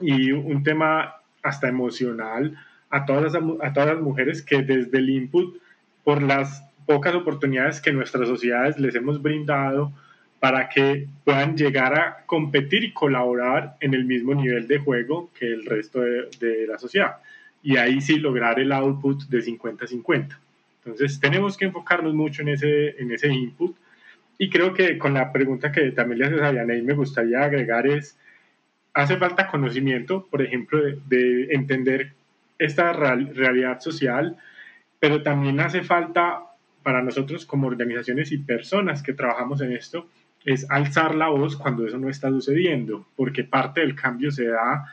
y 0.00 0.32
un 0.32 0.62
tema 0.62 1.16
hasta 1.42 1.68
emocional 1.68 2.56
a 2.90 3.04
todas 3.04 3.32
las, 3.32 3.34
a 3.34 3.72
todas 3.72 3.88
las 3.88 4.00
mujeres 4.00 4.42
que 4.42 4.62
desde 4.62 4.98
el 4.98 5.10
input, 5.10 5.56
por 6.04 6.22
las 6.22 6.64
pocas 6.86 7.14
oportunidades 7.14 7.80
que 7.80 7.92
nuestras 7.92 8.28
sociedades 8.28 8.78
les 8.78 8.94
hemos 8.94 9.20
brindado 9.20 9.92
para 10.38 10.68
que 10.68 11.08
puedan 11.24 11.56
llegar 11.56 11.98
a 11.98 12.24
competir 12.26 12.84
y 12.84 12.92
colaborar 12.92 13.76
en 13.80 13.94
el 13.94 14.04
mismo 14.04 14.34
nivel 14.34 14.68
de 14.68 14.78
juego 14.78 15.30
que 15.38 15.46
el 15.46 15.64
resto 15.64 16.00
de, 16.00 16.28
de 16.38 16.66
la 16.66 16.78
sociedad 16.78 17.16
y 17.64 17.78
ahí 17.78 18.00
sí 18.02 18.18
lograr 18.18 18.60
el 18.60 18.70
output 18.70 19.24
de 19.24 19.38
50-50. 19.38 20.38
Entonces 20.84 21.18
tenemos 21.18 21.56
que 21.56 21.64
enfocarnos 21.64 22.14
mucho 22.14 22.42
en 22.42 22.50
ese, 22.50 22.90
en 23.00 23.10
ese 23.10 23.28
input 23.28 23.74
y 24.38 24.50
creo 24.50 24.74
que 24.74 24.98
con 24.98 25.14
la 25.14 25.32
pregunta 25.32 25.72
que 25.72 25.90
también 25.92 26.18
le 26.18 26.26
haces 26.26 26.42
a 26.42 26.52
Yanei 26.52 26.82
me 26.82 26.92
gustaría 26.92 27.42
agregar 27.42 27.86
es, 27.86 28.18
hace 28.92 29.16
falta 29.16 29.48
conocimiento, 29.48 30.26
por 30.30 30.42
ejemplo, 30.42 30.78
de, 31.06 31.48
entender 31.50 32.12
esta 32.58 32.92
realidad 32.92 33.80
social, 33.80 34.36
pero 35.00 35.22
también 35.22 35.58
hace 35.60 35.82
falta 35.82 36.42
para 36.82 37.02
nosotros 37.02 37.46
como 37.46 37.66
organizaciones 37.66 38.30
y 38.30 38.38
personas 38.38 39.02
que 39.02 39.14
trabajamos 39.14 39.62
en 39.62 39.72
esto, 39.72 40.06
es 40.44 40.70
alzar 40.70 41.14
la 41.14 41.28
voz 41.28 41.56
cuando 41.56 41.86
eso 41.86 41.96
no 41.96 42.10
está 42.10 42.28
sucediendo, 42.28 43.06
porque 43.16 43.42
parte 43.42 43.80
del 43.80 43.94
cambio 43.94 44.30
se 44.30 44.48
da 44.48 44.84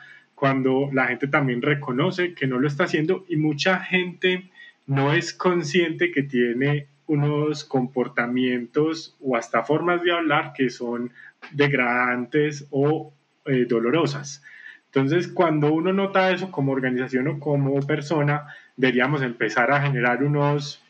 cuando 0.42 0.90
la 0.92 1.06
gente 1.06 1.28
también 1.28 1.62
reconoce 1.62 2.34
que 2.34 2.48
no 2.48 2.58
lo 2.58 2.66
está 2.66 2.82
haciendo 2.82 3.24
y 3.28 3.36
mucha 3.36 3.78
gente 3.78 4.50
no 4.88 5.12
es 5.12 5.32
consciente 5.32 6.10
que 6.10 6.24
tiene 6.24 6.88
unos 7.06 7.62
comportamientos 7.62 9.16
o 9.20 9.36
hasta 9.36 9.62
formas 9.62 10.02
de 10.02 10.10
hablar 10.10 10.52
que 10.52 10.68
son 10.68 11.12
degradantes 11.52 12.66
o 12.72 13.12
eh, 13.44 13.66
dolorosas. 13.68 14.42
Entonces, 14.86 15.28
cuando 15.28 15.72
uno 15.72 15.92
nota 15.92 16.32
eso 16.32 16.50
como 16.50 16.72
organización 16.72 17.28
o 17.28 17.38
como 17.38 17.78
persona, 17.86 18.48
deberíamos 18.76 19.22
empezar 19.22 19.70
a 19.70 19.80
generar 19.80 20.24
unos 20.24 20.82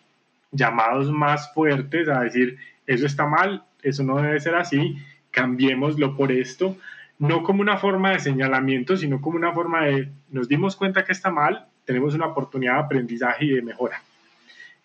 llamados 0.50 1.10
más 1.10 1.52
fuertes 1.52 2.08
a 2.08 2.22
decir, 2.22 2.56
eso 2.86 3.04
está 3.04 3.26
mal, 3.26 3.64
eso 3.82 4.02
no 4.02 4.16
debe 4.16 4.40
ser 4.40 4.54
así, 4.54 4.96
cambiémoslo 5.30 6.16
por 6.16 6.32
esto, 6.32 6.78
no 7.22 7.44
como 7.44 7.60
una 7.60 7.78
forma 7.78 8.10
de 8.10 8.18
señalamiento, 8.18 8.96
sino 8.96 9.20
como 9.20 9.36
una 9.36 9.52
forma 9.52 9.84
de 9.84 10.08
nos 10.30 10.48
dimos 10.48 10.74
cuenta 10.74 11.04
que 11.04 11.12
está 11.12 11.30
mal, 11.30 11.66
tenemos 11.84 12.14
una 12.14 12.26
oportunidad 12.26 12.74
de 12.74 12.80
aprendizaje 12.80 13.44
y 13.44 13.50
de 13.50 13.62
mejora. 13.62 14.02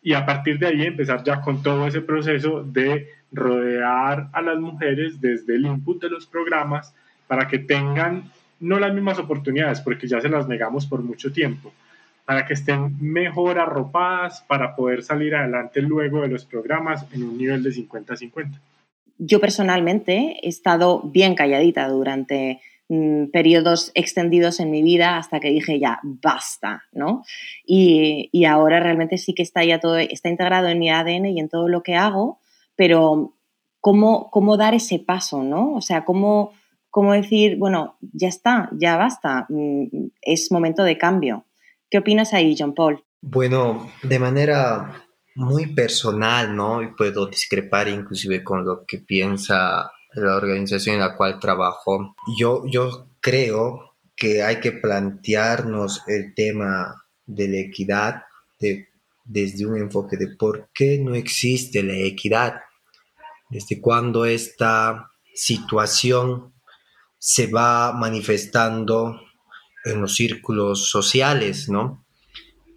Y 0.03 0.13
a 0.13 0.24
partir 0.24 0.60
de 0.60 0.67
ahí 0.67 0.84
empezar 0.84 1.24
ya 1.24 1.41
con 1.41 1.63
todo 1.63 1.88
ese 1.88 2.01
proceso 2.01 2.63
de 2.63 3.10
rodear 3.32 4.29
a 4.32 4.41
las 4.44 4.60
mujeres 4.60 5.20
desde 5.20 5.56
el 5.56 5.65
input 5.65 6.00
de 6.00 6.12
los 6.12 6.27
programas 6.27 6.94
para 7.25 7.48
que 7.48 7.58
tengan 7.58 8.32
no 8.60 8.79
las 8.79 8.94
mismas 8.94 9.17
oportunidades, 9.17 9.82
porque 9.82 10.08
ya 10.08 10.22
se 10.22 10.29
las 10.29 10.48
negamos 10.48 10.86
por 10.86 11.01
mucho 11.01 11.32
tiempo, 11.32 11.74
para 12.24 12.46
que 12.46 12.53
estén 12.53 12.98
mejor 13.01 13.58
arropadas 13.58 14.41
para 14.41 14.75
poder 14.75 15.01
salir 15.01 15.34
adelante 15.34 15.82
luego 15.82 16.22
de 16.22 16.27
los 16.27 16.46
programas 16.46 17.03
en 17.13 17.24
un 17.24 17.36
nivel 17.36 17.63
de 17.63 17.72
50-50 17.72 18.60
yo 19.17 19.39
personalmente 19.39 20.38
he 20.41 20.50
estado 20.50 21.01
bien 21.01 21.36
calladita 21.36 21.88
durante 21.88 22.62
mm, 22.89 23.27
periodos 23.27 23.91
extendidos 23.95 24.59
en 24.59 24.71
mi 24.71 24.83
vida 24.83 25.17
hasta 25.17 25.39
que 25.39 25.50
dije 25.50 25.79
ya, 25.79 26.00
basta, 26.03 26.83
¿no? 26.91 27.24
Y, 27.65 28.29
y, 28.31 28.45
ahora 28.45 28.79
realmente 28.79 29.17
sí 29.17 29.33
que 29.33 29.43
está 29.43 29.63
ya 29.63 29.79
todo, 29.79 29.97
está 29.97 30.29
integrado 30.29 30.67
en 30.67 30.79
mi 30.79 30.89
ADN 30.89 31.25
y 31.27 31.39
en 31.39 31.50
todo 31.50 31.67
lo 31.67 31.83
que 31.83 31.95
hago, 31.95 32.39
pero 32.75 33.33
¿cómo, 33.81 34.29
cómo 34.31 34.57
dar 34.57 34.74
ese 34.74 35.00
paso, 35.00 35.43
¿no? 35.43 35.74
O 35.74 35.81
sea, 35.81 36.05
cómo, 36.05 36.51
cómo 36.89 37.13
decir, 37.13 37.57
bueno, 37.57 37.97
ya 38.01 38.27
está, 38.27 38.69
ya 38.74 38.97
basta, 38.97 39.45
mm, 39.50 40.07
es 40.21 40.51
momento 40.51 40.83
de 40.83 40.97
cambio. 40.97 41.45
¿Qué 41.89 42.00
opinas 42.00 42.33
ahí, 42.33 42.55
John 42.57 42.74
Paul? 42.74 43.03
Bueno, 43.21 43.89
de 44.03 44.19
manera 44.19 45.06
muy 45.38 45.67
personal, 45.67 46.56
¿no? 46.56 46.82
Y 46.82 46.88
puedo 46.96 47.27
discrepar 47.27 47.88
inclusive 47.88 48.44
con 48.44 48.65
lo 48.65 48.86
que 48.86 48.98
piensa 48.98 49.91
la 50.13 50.36
organización 50.36 50.96
en 50.96 51.01
la 51.01 51.15
cual 51.15 51.39
trabajo. 51.39 52.15
Yo, 52.38 52.63
yo 52.65 53.08
creo 53.22 53.96
que 54.15 54.41
hay 54.41 54.60
que 54.60 54.72
plantearnos 54.72 56.01
el 56.08 56.34
tema 56.34 57.06
de 57.25 57.48
la 57.48 57.58
equidad 57.60 58.24
de, 58.60 58.88
desde 59.24 59.65
un 59.65 59.77
enfoque 59.77 60.17
de 60.17 60.36
por 60.36 60.70
qué 60.74 60.98
no 61.00 61.13
existe 61.13 61.84
la 61.84 61.94
equidad, 61.94 62.62
desde 63.50 63.79
cuándo 63.79 64.25
esta 64.25 65.12
situación 65.36 66.53
se 67.20 67.48
va 67.48 67.94
manifestando 67.94 69.22
en 69.86 70.01
los 70.01 70.15
círculos 70.15 70.89
sociales, 70.89 71.70
¿no? 71.70 72.03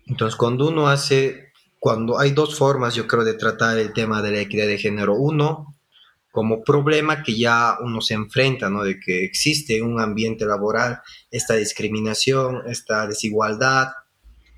Entonces, 0.07 0.37
cuando 0.37 0.69
uno 0.69 0.89
hace, 0.89 1.50
cuando 1.81 2.21
hay 2.21 2.33
dos 2.33 2.57
formas, 2.57 2.95
yo 2.95 3.07
creo, 3.07 3.25
de 3.25 3.35
tratar 3.35 3.79
el 3.79 3.95
tema 3.95 4.21
de 4.21 4.31
la 4.31 4.41
equidad 4.41 4.67
de 4.67 4.77
género. 4.77 5.15
Uno, 5.15 5.75
como 6.31 6.63
problema 6.63 7.23
que 7.23 7.37
ya 7.37 7.79
uno 7.81 8.03
se 8.03 8.13
enfrenta, 8.13 8.69
¿no? 8.69 8.85
De 8.85 9.01
que 9.01 9.25
existe 9.25 9.81
un 9.81 9.99
ambiente 9.99 10.45
laboral, 10.45 11.01
esta 11.31 11.55
discriminación, 11.55 12.63
esta 12.69 13.07
desigualdad, 13.07 13.89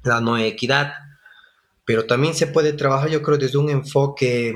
la 0.02 0.20
no 0.20 0.36
equidad. 0.36 0.94
Pero 1.84 2.06
también 2.06 2.34
se 2.34 2.48
puede 2.48 2.72
trabajar, 2.72 3.08
yo 3.08 3.22
creo, 3.22 3.38
desde 3.38 3.58
un 3.58 3.70
enfoque 3.70 4.54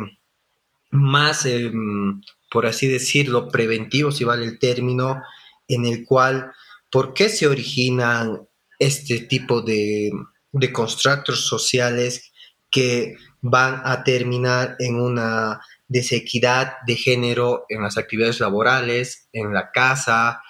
más, 0.90 1.46
em, 1.46 2.20
por 2.50 2.66
así 2.66 2.88
decirlo, 2.88 3.48
preventivo, 3.48 4.10
si 4.10 4.24
vale 4.24 4.44
el 4.44 4.58
término, 4.58 5.22
en 5.68 5.86
el 5.86 6.04
cual, 6.04 6.50
¿por 6.90 7.14
qué 7.14 7.28
se 7.28 7.46
originan 7.46 8.40
este 8.80 9.20
tipo 9.20 9.62
de, 9.62 10.10
de 10.52 10.72
constructos 10.72 11.46
sociales 11.46 12.32
que 12.76 13.16
van 13.40 13.80
a 13.84 14.04
terminar 14.04 14.76
en 14.80 15.00
una 15.00 15.62
desequidad 15.88 16.74
de 16.86 16.94
género 16.94 17.64
en 17.70 17.80
las 17.80 17.96
actividades 17.96 18.38
laborales, 18.38 19.30
en 19.32 19.54
la 19.54 19.70
casa, 19.72 20.42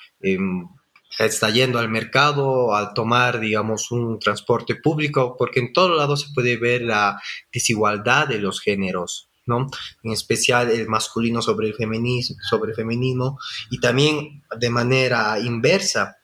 está 1.21 1.51
yendo 1.51 1.79
al 1.79 1.89
mercado, 1.89 2.75
al 2.75 2.95
tomar, 2.95 3.39
digamos, 3.39 3.93
un 3.93 4.19
transporte 4.19 4.75
público, 4.75 5.37
porque 5.39 5.61
en 5.61 5.73
todos 5.73 5.97
lados 5.97 6.23
se 6.23 6.35
puede 6.35 6.57
ver 6.57 6.83
la 6.83 7.21
desigualdad 7.53 8.27
de 8.27 8.41
los 8.41 8.61
géneros. 8.61 9.31
¿no? 9.47 9.69
En 10.03 10.11
especial 10.11 10.73
el 10.73 10.89
masculino 10.89 11.41
sobre 11.41 11.69
el, 11.69 11.75
feminismo, 11.75 12.37
sobre 12.51 12.73
el 12.73 12.77
feminismo 12.77 13.39
y 13.71 13.79
también 13.79 14.43
de 14.59 14.71
manera 14.71 15.39
inversa. 15.39 16.17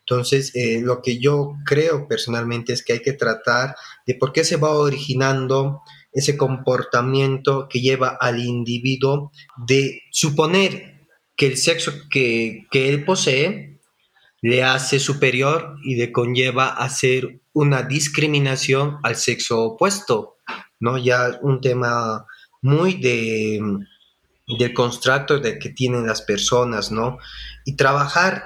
Entonces, 0.00 0.54
eh, 0.54 0.82
lo 0.82 1.00
que 1.00 1.18
yo 1.18 1.54
creo 1.64 2.06
personalmente 2.06 2.74
es 2.74 2.82
que 2.82 2.92
hay 2.94 3.00
que 3.00 3.14
tratar 3.14 3.74
de 4.08 4.14
por 4.14 4.32
qué 4.32 4.42
se 4.42 4.56
va 4.56 4.70
originando 4.70 5.82
ese 6.12 6.38
comportamiento 6.38 7.68
que 7.68 7.82
lleva 7.82 8.16
al 8.18 8.40
individuo 8.40 9.30
de 9.66 10.00
suponer 10.10 11.06
que 11.36 11.46
el 11.46 11.58
sexo 11.58 11.92
que, 12.08 12.66
que 12.70 12.88
él 12.88 13.04
posee 13.04 13.78
le 14.40 14.64
hace 14.64 14.98
superior 14.98 15.76
y 15.84 15.96
le 15.96 16.10
conlleva 16.10 16.68
a 16.68 16.84
hacer 16.84 17.42
una 17.52 17.82
discriminación 17.82 18.96
al 19.02 19.16
sexo 19.16 19.62
opuesto, 19.62 20.36
¿no? 20.80 20.96
Ya 20.96 21.38
un 21.42 21.60
tema 21.60 22.24
muy 22.62 22.94
de, 22.94 23.60
del 24.58 24.72
constructo 24.72 25.38
de 25.38 25.58
que 25.58 25.68
tienen 25.68 26.06
las 26.06 26.22
personas, 26.22 26.90
¿no? 26.90 27.18
Y 27.66 27.76
trabajar 27.76 28.44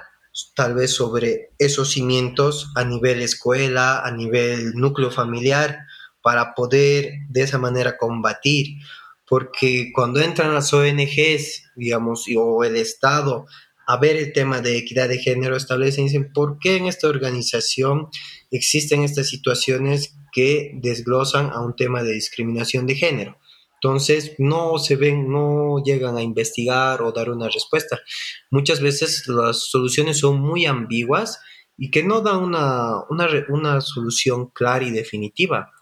tal 0.54 0.74
vez 0.74 0.92
sobre 0.92 1.50
esos 1.58 1.90
cimientos 1.90 2.72
a 2.74 2.84
nivel 2.84 3.20
escuela, 3.20 4.00
a 4.00 4.10
nivel 4.10 4.72
núcleo 4.74 5.10
familiar, 5.10 5.80
para 6.22 6.54
poder 6.54 7.12
de 7.28 7.42
esa 7.42 7.58
manera 7.58 7.96
combatir. 7.98 8.78
Porque 9.26 9.90
cuando 9.94 10.20
entran 10.20 10.54
las 10.54 10.72
ONGs, 10.72 11.70
digamos, 11.76 12.26
o 12.36 12.64
el 12.64 12.76
Estado 12.76 13.46
a 13.86 13.96
ver 13.96 14.16
el 14.16 14.32
tema 14.32 14.60
de 14.60 14.78
equidad 14.78 15.08
de 15.08 15.18
género, 15.18 15.56
establecen 15.56 16.04
dicen, 16.04 16.32
¿por 16.32 16.58
qué 16.58 16.76
en 16.76 16.86
esta 16.86 17.08
organización 17.08 18.08
existen 18.50 19.02
estas 19.02 19.28
situaciones 19.28 20.16
que 20.32 20.70
desglosan 20.74 21.50
a 21.50 21.60
un 21.60 21.74
tema 21.76 22.02
de 22.02 22.12
discriminación 22.12 22.86
de 22.86 22.94
género? 22.94 23.38
Entonces, 23.82 24.36
no 24.38 24.78
se 24.78 24.94
ven, 24.94 25.28
no 25.28 25.82
llegan 25.84 26.16
a 26.16 26.22
investigar 26.22 27.02
o 27.02 27.10
dar 27.10 27.30
una 27.30 27.48
respuesta. 27.48 27.98
Muchas 28.48 28.80
veces 28.80 29.26
las 29.26 29.70
soluciones 29.70 30.20
son 30.20 30.40
muy 30.40 30.66
ambiguas 30.66 31.40
y 31.76 31.90
que 31.90 32.04
no 32.04 32.20
dan 32.20 32.44
una, 32.44 33.02
una, 33.10 33.26
una 33.48 33.80
solución 33.80 34.50
clara 34.50 34.84
y 34.84 34.92
definitiva. 34.92 35.72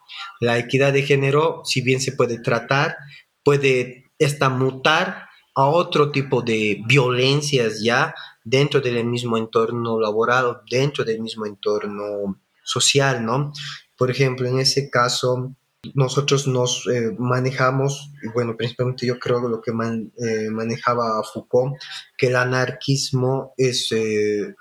La 0.40 0.56
equidad 0.56 0.94
de 0.94 1.02
género, 1.02 1.60
si 1.64 1.82
bien 1.82 2.00
se 2.00 2.12
puede 2.12 2.40
tratar, 2.40 2.96
puede 3.44 4.06
esta 4.18 4.48
mutar 4.48 5.26
a 5.54 5.66
otro 5.66 6.10
tipo 6.10 6.40
de 6.40 6.80
violencias 6.86 7.82
ya 7.82 8.14
dentro 8.42 8.80
del 8.80 9.04
mismo 9.04 9.36
entorno 9.36 10.00
laboral, 10.00 10.62
dentro 10.70 11.04
del 11.04 11.20
mismo 11.20 11.44
entorno 11.44 12.40
social, 12.64 13.26
¿no? 13.26 13.52
Por 13.98 14.10
ejemplo, 14.10 14.48
en 14.48 14.58
ese 14.58 14.88
caso, 14.88 15.54
nosotros 15.94 16.46
nos 16.46 16.86
eh, 16.86 17.14
manejamos, 17.18 18.12
y 18.22 18.28
bueno, 18.28 18.56
principalmente 18.56 19.06
yo 19.06 19.18
creo 19.18 19.48
lo 19.48 19.60
que 19.60 19.70
eh, 19.70 20.50
manejaba 20.50 21.22
Foucault, 21.24 21.76
que 22.16 22.28
el 22.28 22.36
anarquismo 22.36 23.54
es 23.56 23.90
eh, 23.92 24.54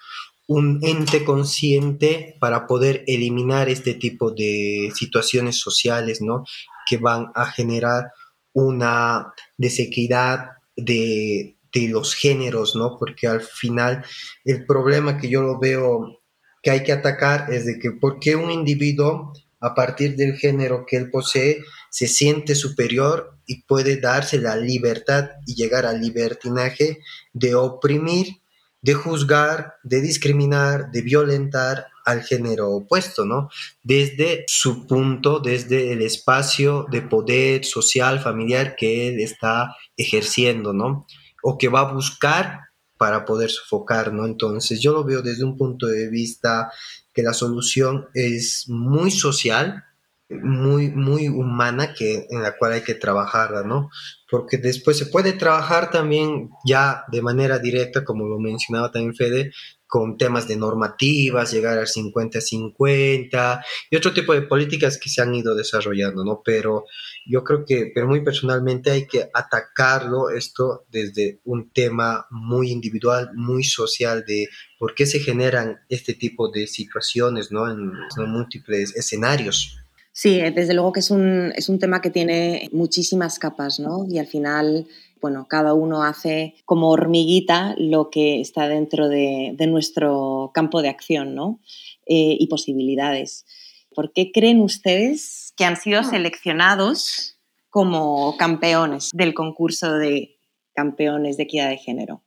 un 0.48 0.80
ente 0.82 1.24
consciente 1.26 2.38
para 2.40 2.68
poder 2.68 3.04
eliminar 3.08 3.70
este 3.70 3.94
tipo 3.94 4.32
de 4.32 4.92
situaciones 4.96 5.60
sociales, 5.60 6.22
¿no? 6.22 6.46
Que 6.90 6.98
van 6.98 7.32
a 7.36 7.46
generar 7.46 8.12
una 8.54 9.34
desequidad 9.58 10.52
de, 10.76 11.58
de 11.74 11.88
los 11.90 12.16
géneros, 12.16 12.76
¿no? 12.76 12.98
Porque 12.98 13.28
al 13.28 13.42
final 13.42 14.04
el 14.46 14.66
problema 14.66 15.18
que 15.18 15.30
yo 15.30 15.42
lo 15.42 15.60
veo 15.60 16.20
que 16.62 16.72
hay 16.72 16.84
que 16.84 16.92
atacar 16.92 17.54
es 17.54 17.66
de 17.66 17.80
que 17.80 17.92
por 17.92 18.20
qué 18.20 18.36
un 18.36 18.52
individuo 18.52 19.34
a 19.60 19.74
partir 19.74 20.16
del 20.16 20.36
género 20.36 20.86
que 20.88 20.98
él 20.98 21.10
posee, 21.10 21.64
se 21.90 22.08
siente 22.08 22.56
superior 22.56 23.38
y 23.46 23.64
puede 23.64 24.00
darse 24.00 24.40
la 24.40 24.56
libertad 24.56 25.30
y 25.46 25.56
llegar 25.56 25.86
al 25.86 26.02
libertinaje 26.02 27.00
de 27.34 27.56
oprimir, 27.56 28.42
de 28.82 28.94
juzgar, 28.94 29.74
de 29.84 30.02
discriminar, 30.02 30.92
de 30.92 31.02
violentar 31.02 31.88
al 32.06 32.24
género 32.24 32.70
opuesto, 32.70 33.26
¿no? 33.26 33.50
Desde 33.84 34.46
su 34.48 34.88
punto, 34.88 35.40
desde 35.40 35.92
el 35.92 36.02
espacio 36.02 36.86
de 36.90 37.02
poder 37.02 37.66
social, 37.66 38.20
familiar 38.20 38.76
que 38.76 39.10
él 39.10 39.20
está 39.20 39.76
ejerciendo, 39.98 40.74
¿no? 40.74 41.06
O 41.44 41.58
que 41.58 41.68
va 41.68 41.82
a 41.82 41.94
buscar 41.94 42.70
para 42.98 43.24
poder 43.26 43.50
sofocar, 43.50 44.12
¿no? 44.12 44.26
Entonces 44.26 44.82
yo 44.82 44.92
lo 44.92 45.04
veo 45.04 45.22
desde 45.22 45.46
un 45.46 45.58
punto 45.58 45.88
de 45.88 46.10
vista 46.10 46.72
que 47.20 47.24
la 47.24 47.34
solución 47.34 48.08
es 48.14 48.70
muy 48.70 49.12
social, 49.12 49.84
muy, 50.30 50.90
muy 50.90 51.28
humana, 51.28 51.94
que, 51.94 52.28
en 52.30 52.42
la 52.42 52.56
cual 52.58 52.72
hay 52.72 52.82
que 52.82 52.94
trabajarla, 52.94 53.64
¿no? 53.64 53.90
Porque 54.32 54.58
después 54.58 54.98
se 54.98 55.08
puede 55.08 55.34
trabajar 55.34 55.92
también 55.92 56.50
ya 56.66 57.04
de 57.12 57.22
manera 57.22 57.60
directa, 57.60 58.06
como 58.06 58.26
lo 58.26 58.40
mencionaba 58.40 58.90
también 58.90 59.16
Fede, 59.16 59.52
con 59.90 60.18
temas 60.18 60.48
de 60.48 60.56
normativas, 60.56 61.52
llegar 61.52 61.80
al 61.80 61.88
50-50 61.88 63.66
y 63.90 63.96
otro 63.96 64.14
tipo 64.14 64.36
de 64.36 64.44
políticas 64.44 65.00
que 65.00 65.10
se 65.10 65.20
han 65.20 65.34
ido 65.34 65.56
desarrollando, 65.56 66.24
¿no? 66.24 66.44
Pero 66.46 66.86
yo 67.26 67.44
creo 67.44 67.66
que, 67.66 67.92
pero 67.94 68.08
muy 68.08 68.24
personalmente 68.24 68.92
hay 68.92 69.08
que 69.08 69.32
atacarlo 69.34 70.30
esto 70.30 70.86
desde 70.92 71.42
un 71.44 71.72
tema 71.72 72.28
muy 72.30 72.70
individual, 72.70 73.32
muy 73.34 73.64
social 73.64 74.24
de 74.28 74.48
por 74.78 74.94
qué 74.94 75.08
se 75.08 75.22
generan 75.22 75.80
este 75.90 76.14
tipo 76.14 76.52
de 76.52 76.68
situaciones, 76.68 77.52
¿no? 77.52 77.68
En, 77.68 77.92
múltiples 78.30 78.96
escenarios. 78.96 79.76
Sí, 80.12 80.40
desde 80.54 80.76
luego 80.76 80.94
que 80.94 81.00
es 81.00 81.10
un, 81.10 81.52
es 81.56 81.68
un 81.68 81.80
tema 81.80 82.00
que 82.00 82.12
tiene 82.12 82.70
muchísimas 82.74 83.40
capas, 83.40 83.80
¿no? 83.80 84.06
Y 84.08 84.20
al 84.20 84.28
final 84.28 84.86
bueno, 85.22 85.48
cada 85.50 85.74
uno 85.74 86.04
hace 86.04 86.56
como 86.66 86.90
hormiguita 86.90 87.76
lo 87.78 88.10
que 88.10 88.42
está 88.42 88.68
dentro 88.68 89.10
de, 89.10 89.56
nuestro 89.68 90.52
campo 90.54 90.82
de 90.82 90.90
acción 90.90 91.36
¿no? 91.36 91.60
Eh, 92.06 92.38
y 92.40 92.48
posibilidades. 92.48 93.46
¿Por 93.94 94.14
qué 94.14 94.32
creen 94.32 94.62
ustedes 94.62 95.54
que 95.58 95.66
han 95.66 95.76
sido 95.76 96.04
seleccionados 96.04 97.38
como 97.70 98.36
campeones 98.38 99.10
del 99.14 99.34
concurso 99.34 99.94
de 99.94 100.38
campeones 100.74 101.38
de 101.38 101.44
equidad 101.44 101.70
de 101.70 101.78
género? 101.78 102.24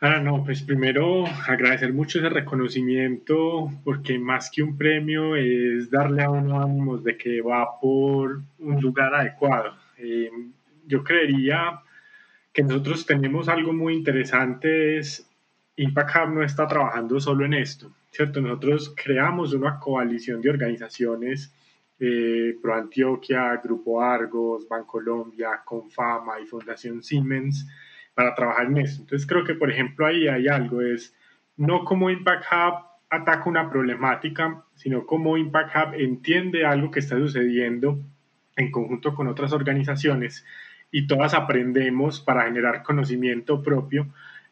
Ah, 0.00 0.20
no, 0.20 0.44
pues 0.44 0.62
primero 0.62 1.24
agradecer 1.48 1.92
mucho 1.94 2.18
ese 2.18 2.28
reconocimiento 2.28 3.70
porque 3.82 4.18
más 4.18 4.50
que 4.50 4.62
un 4.62 4.76
premio 4.76 5.36
es 5.36 5.90
darle 5.90 6.22
a 6.22 6.30
uno 6.30 6.60
ánimos 6.60 7.02
de 7.02 7.16
que 7.16 7.40
va 7.40 7.80
por 7.80 8.42
un 8.58 8.80
lugar 8.80 9.14
adecuado. 9.14 9.74
Eh, 9.96 10.30
yo 10.86 11.02
creería 11.02 11.80
que 12.56 12.62
nosotros 12.62 13.04
tenemos 13.04 13.50
algo 13.50 13.74
muy 13.74 13.92
interesante, 13.92 14.96
es 14.96 15.28
Impact 15.76 16.16
Hub 16.16 16.34
no 16.36 16.42
está 16.42 16.66
trabajando 16.66 17.20
solo 17.20 17.44
en 17.44 17.52
esto, 17.52 17.92
¿cierto? 18.10 18.40
Nosotros 18.40 18.94
creamos 18.96 19.52
una 19.52 19.78
coalición 19.78 20.40
de 20.40 20.48
organizaciones, 20.48 21.54
eh, 22.00 22.56
Pro 22.62 22.74
Antioquia, 22.74 23.60
Grupo 23.62 24.00
Argos, 24.00 24.66
Bancolombia, 24.66 25.60
Confama 25.66 26.40
y 26.40 26.46
Fundación 26.46 27.02
Siemens, 27.02 27.68
para 28.14 28.34
trabajar 28.34 28.68
en 28.68 28.78
eso. 28.78 29.02
Entonces 29.02 29.28
creo 29.28 29.44
que, 29.44 29.52
por 29.52 29.70
ejemplo, 29.70 30.06
ahí 30.06 30.26
hay 30.26 30.48
algo, 30.48 30.80
es 30.80 31.14
no 31.58 31.84
como 31.84 32.08
Impact 32.08 32.46
Hub 32.50 32.86
ataca 33.10 33.50
una 33.50 33.68
problemática, 33.68 34.64
sino 34.76 35.04
como 35.04 35.36
Impact 35.36 35.76
Hub 35.76 35.94
entiende 35.94 36.64
algo 36.64 36.90
que 36.90 37.00
está 37.00 37.18
sucediendo 37.18 37.98
en 38.56 38.70
conjunto 38.70 39.14
con 39.14 39.28
otras 39.28 39.52
organizaciones 39.52 40.42
y 40.90 41.06
todas 41.06 41.34
aprendemos 41.34 42.20
para 42.20 42.44
generar 42.44 42.82
conocimiento 42.82 43.62
propio 43.62 44.08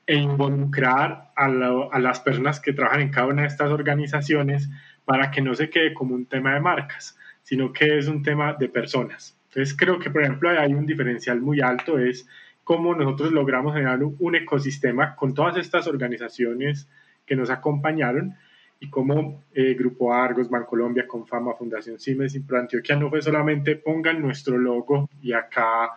e 0.07 0.17
involucrar 0.17 1.33
a, 1.37 1.47
a, 1.47 1.99
las 1.99 2.21
personas 2.21 2.61
que 2.61 2.73
trabajan 2.73 3.01
en 3.01 3.11
cada 3.11 3.29
una 3.29 3.43
de 3.43 3.49
estas 3.49 3.71
organizaciones 3.71 4.69
para 5.05 5.31
que 5.31 5.41
no 5.41 5.55
se 5.55 5.71
quede 5.71 5.95
como 5.95 6.15
un 6.15 6.27
tema 6.27 6.55
de 6.55 6.61
marcas, 6.61 7.19
sino 7.43 7.73
que 7.73 7.99
es 7.99 8.09
un 8.09 8.23
tema 8.23 8.55
de 8.55 8.69
personas. 8.69 9.37
Entonces 9.49 9.77
creo 9.77 9.99
que, 9.99 10.11
por 10.11 10.23
ejemplo, 10.23 10.51
hay 10.51 10.75
un 10.75 10.85
diferencial 10.85 11.41
muy 11.41 11.61
alto, 11.61 11.99
es 11.99 12.27
cómo 12.65 12.95
nosotros 12.95 13.33
logramos 13.33 13.75
generar 13.75 14.03
un, 14.03 14.35
ecosistema 14.35 15.15
con 15.15 15.35
todas 15.35 15.57
estas 15.59 15.87
organizaciones 15.87 16.89
que 17.25 17.37
nos 17.37 17.51
acompañaron 17.51 18.35
y 18.81 18.91
cómo 18.91 19.45
eh, 19.55 19.75
Grupo 19.75 20.13
Argos, 20.13 20.51
Bancolombia, 20.51 21.07
Confama, 21.07 21.55
Fundación 21.55 22.01
Siemens 22.01 22.35
y 22.35 22.45
Antioquia 22.55 22.97
no 22.97 23.09
fue 23.11 23.23
solamente 23.23 23.77
pongan 23.77 24.21
nuestro 24.21 24.59
logo 24.59 25.09
y 25.23 25.33
acá 25.33 25.91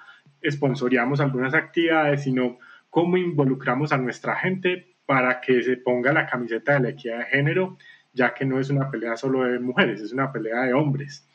esponsoreamos 0.49 1.19
algunas 1.19 1.53
actividades, 1.53 2.23
sino 2.23 2.59
cómo 2.89 3.17
involucramos 3.17 3.91
a 3.91 3.97
nuestra 3.97 4.35
gente 4.35 4.95
para 5.05 5.39
que 5.41 5.61
se 5.61 5.77
ponga 5.77 6.11
la 6.13 6.25
camiseta 6.25 6.73
de 6.73 6.79
la 6.81 6.89
equidad 6.89 7.19
de 7.19 7.25
género, 7.25 7.77
ya 8.13 8.33
que 8.33 8.45
no 8.45 8.59
es 8.59 8.69
una 8.69 8.89
pelea 8.89 9.15
solo 9.15 9.43
de 9.43 9.59
mujeres, 9.59 10.01
es 10.01 10.11
una 10.13 10.31
pelea 10.31 10.63
de 10.63 10.73
hombres. 10.73 11.27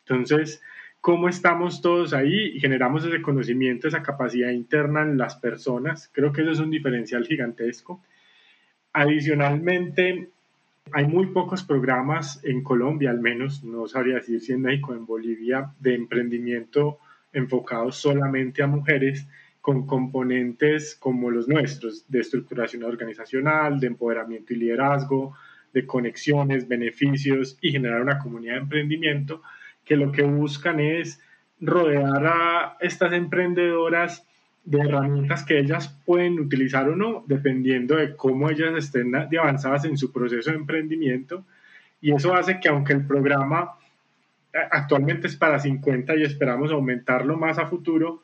Entonces, 0.00 0.62
cómo 1.00 1.28
estamos 1.28 1.80
todos 1.80 2.12
ahí 2.12 2.52
y 2.54 2.60
generamos 2.60 3.04
ese 3.04 3.22
conocimiento, 3.22 3.88
esa 3.88 4.02
capacidad 4.02 4.50
interna 4.50 5.02
en 5.02 5.16
las 5.16 5.36
personas. 5.36 6.10
Creo 6.12 6.32
que 6.32 6.42
eso 6.42 6.50
es 6.50 6.58
un 6.58 6.70
diferencial 6.70 7.26
gigantesco. 7.26 8.02
Adicionalmente, 8.92 10.30
hay 10.92 11.06
muy 11.06 11.26
pocos 11.26 11.62
programas 11.62 12.42
en 12.44 12.62
Colombia, 12.62 13.10
al 13.10 13.20
menos, 13.20 13.62
no 13.62 13.86
sabría 13.86 14.16
decir 14.16 14.40
si 14.40 14.52
en 14.52 14.62
México, 14.62 14.92
en 14.92 15.06
Bolivia, 15.06 15.72
de 15.78 15.94
emprendimiento 15.94 16.98
enfocados 17.32 17.96
solamente 17.96 18.62
a 18.62 18.66
mujeres 18.66 19.26
con 19.60 19.86
componentes 19.86 20.96
como 20.96 21.30
los 21.30 21.46
nuestros, 21.46 22.04
de 22.08 22.20
estructuración 22.20 22.82
organizacional, 22.84 23.78
de 23.78 23.88
empoderamiento 23.88 24.54
y 24.54 24.56
liderazgo, 24.56 25.36
de 25.72 25.86
conexiones, 25.86 26.66
beneficios 26.66 27.58
y 27.60 27.70
generar 27.70 28.00
una 28.00 28.18
comunidad 28.18 28.54
de 28.54 28.60
emprendimiento 28.60 29.42
que 29.84 29.96
lo 29.96 30.10
que 30.12 30.22
buscan 30.22 30.80
es 30.80 31.20
rodear 31.60 32.26
a 32.26 32.76
estas 32.80 33.12
emprendedoras 33.12 34.26
de 34.64 34.80
herramientas 34.80 35.44
que 35.44 35.58
ellas 35.58 35.88
pueden 36.04 36.38
utilizar 36.38 36.88
o 36.88 36.96
no, 36.96 37.24
dependiendo 37.26 37.96
de 37.96 38.14
cómo 38.14 38.50
ellas 38.50 38.74
estén 38.76 39.10
de 39.10 39.38
avanzadas 39.38 39.84
en 39.84 39.96
su 39.96 40.12
proceso 40.12 40.50
de 40.50 40.56
emprendimiento. 40.56 41.44
Y 42.00 42.12
eso 42.12 42.34
hace 42.34 42.60
que 42.60 42.68
aunque 42.68 42.92
el 42.92 43.06
programa 43.06 43.72
actualmente 44.70 45.26
es 45.26 45.36
para 45.36 45.58
50 45.58 46.16
y 46.16 46.22
esperamos 46.22 46.70
aumentarlo 46.70 47.36
más 47.36 47.58
a 47.58 47.66
futuro, 47.66 48.22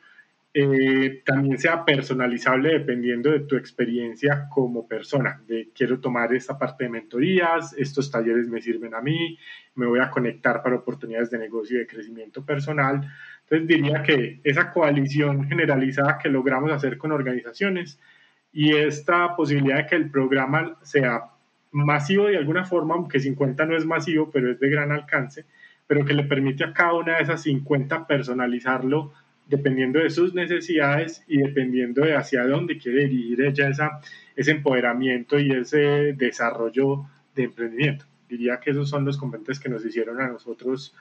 eh, 0.58 1.22
también 1.26 1.58
sea 1.58 1.84
personalizable 1.84 2.70
dependiendo 2.70 3.30
de 3.30 3.40
tu 3.40 3.56
experiencia 3.56 4.48
como 4.48 4.88
persona, 4.88 5.42
quiero 5.74 6.00
tomar 6.00 6.32
esta 6.32 6.58
parte 6.58 6.84
de 6.84 6.90
mentorías, 6.90 7.74
estos 7.76 8.10
talleres 8.10 8.48
me 8.48 8.62
sirven 8.62 8.94
a 8.94 9.02
mí, 9.02 9.38
me 9.74 9.84
voy 9.84 10.00
a 10.00 10.08
conectar 10.08 10.62
para 10.62 10.76
oportunidades 10.76 11.30
de 11.30 11.38
negocio 11.38 11.76
y 11.76 11.80
de 11.80 11.86
crecimiento 11.86 12.42
personal. 12.42 13.06
Entonces 13.42 13.68
diría 13.68 14.02
que 14.02 14.40
esa 14.44 14.72
coalición 14.72 15.46
generalizada 15.46 16.16
que 16.16 16.30
logramos 16.30 16.72
hacer 16.72 16.96
con 16.96 17.12
organizaciones 17.12 18.00
y 18.50 18.74
esta 18.74 19.36
posibilidad 19.36 19.76
de 19.76 19.86
que 19.86 19.96
el 19.96 20.10
programa 20.10 20.78
sea 20.80 21.24
masivo 21.70 22.28
de 22.28 22.38
alguna 22.38 22.64
forma, 22.64 22.94
aunque 22.94 23.20
50 23.20 23.66
no 23.66 23.76
es 23.76 23.84
masivo, 23.84 24.30
pero 24.30 24.50
es 24.50 24.58
de 24.58 24.70
gran 24.70 24.90
alcance, 24.90 25.44
pero 25.86 26.04
que 26.04 26.14
le 26.14 26.24
permite 26.24 26.64
a 26.64 26.72
cada 26.72 26.94
una 26.94 27.16
de 27.16 27.22
esas 27.22 27.42
50 27.42 28.06
personalizarlo 28.06 29.12
dependiendo 29.46 30.00
de 30.00 30.10
sus 30.10 30.34
necesidades 30.34 31.22
y 31.28 31.38
dependiendo 31.38 32.02
de 32.02 32.16
hacia 32.16 32.44
dónde 32.46 32.78
quiere 32.78 33.06
dirigir 33.06 33.42
ella 33.42 33.68
esa, 33.68 34.00
ese 34.34 34.50
empoderamiento 34.50 35.38
y 35.38 35.52
ese 35.52 36.14
desarrollo 36.14 37.04
de 37.34 37.44
emprendimiento. 37.44 38.04
Diría 38.28 38.58
que 38.58 38.70
esos 38.70 38.90
son 38.90 39.04
los 39.04 39.16
componentes 39.16 39.60
que 39.60 39.68
nos 39.68 39.84
hicieron 39.84 40.20
a 40.20 40.28
nosotros 40.28 40.94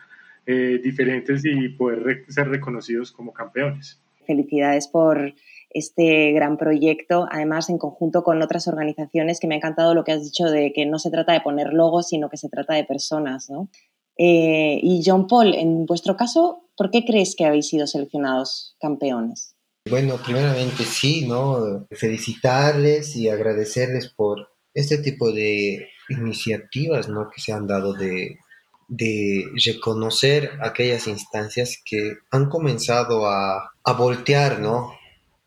eh, 0.46 0.80
diferentes 0.84 1.44
y 1.44 1.70
poder 1.70 2.26
ser 2.28 2.50
reconocidos 2.50 3.12
como 3.12 3.34
campeones. 3.34 4.00
Felicidades 4.28 4.88
por 4.88 5.34
este 5.72 6.32
gran 6.32 6.58
proyecto, 6.58 7.28
además 7.32 7.70
en 7.70 7.80
conjunto 7.80 8.24
con 8.24 8.42
otras 8.42 8.68
organizaciones, 8.68 9.40
que 9.40 9.48
me 9.48 9.56
ha 9.56 9.58
encantado 9.58 9.96
lo 9.96 10.04
que 10.04 10.12
has 10.12 10.24
dicho 10.24 10.46
de 10.46 10.72
que 10.72 10.86
no 10.86 11.00
se 11.00 11.10
trata 11.10 11.34
de 11.34 11.42
poner 11.42 11.74
logos, 11.74 12.10
sino 12.10 12.30
que 12.30 12.38
se 12.38 12.48
trata 12.48 12.76
de 12.76 12.86
personas, 12.86 13.50
¿no? 13.50 13.70
Eh, 14.18 14.80
y 14.82 15.02
John 15.06 15.28
Paul, 15.28 15.54
en 15.54 15.86
vuestro 15.86 16.16
caso, 16.16 16.70
¿por 16.78 16.92
qué 16.92 17.04
crees 17.06 17.36
que 17.36 17.46
habéis 17.46 17.68
sido 17.68 17.88
seleccionados 17.88 18.76
campeones? 18.80 19.56
Bueno, 19.90 20.18
primeramente 20.24 20.84
sí, 20.84 21.28
¿no? 21.28 21.86
Felicitarles 21.92 23.16
y 23.16 23.30
agradecerles 23.30 24.10
por 24.10 24.50
este 24.74 24.98
tipo 24.98 25.32
de 25.32 25.90
iniciativas, 26.10 27.08
¿no? 27.08 27.30
Que 27.30 27.42
se 27.42 27.52
han 27.52 27.68
dado 27.68 27.94
de, 27.94 28.40
de 28.88 29.46
reconocer 29.64 30.52
aquellas 30.62 31.08
instancias 31.08 31.80
que 31.84 32.14
han 32.32 32.50
comenzado 32.50 33.28
a, 33.28 33.72
a 33.84 33.94
voltear, 33.94 34.60
¿no? 34.60 34.92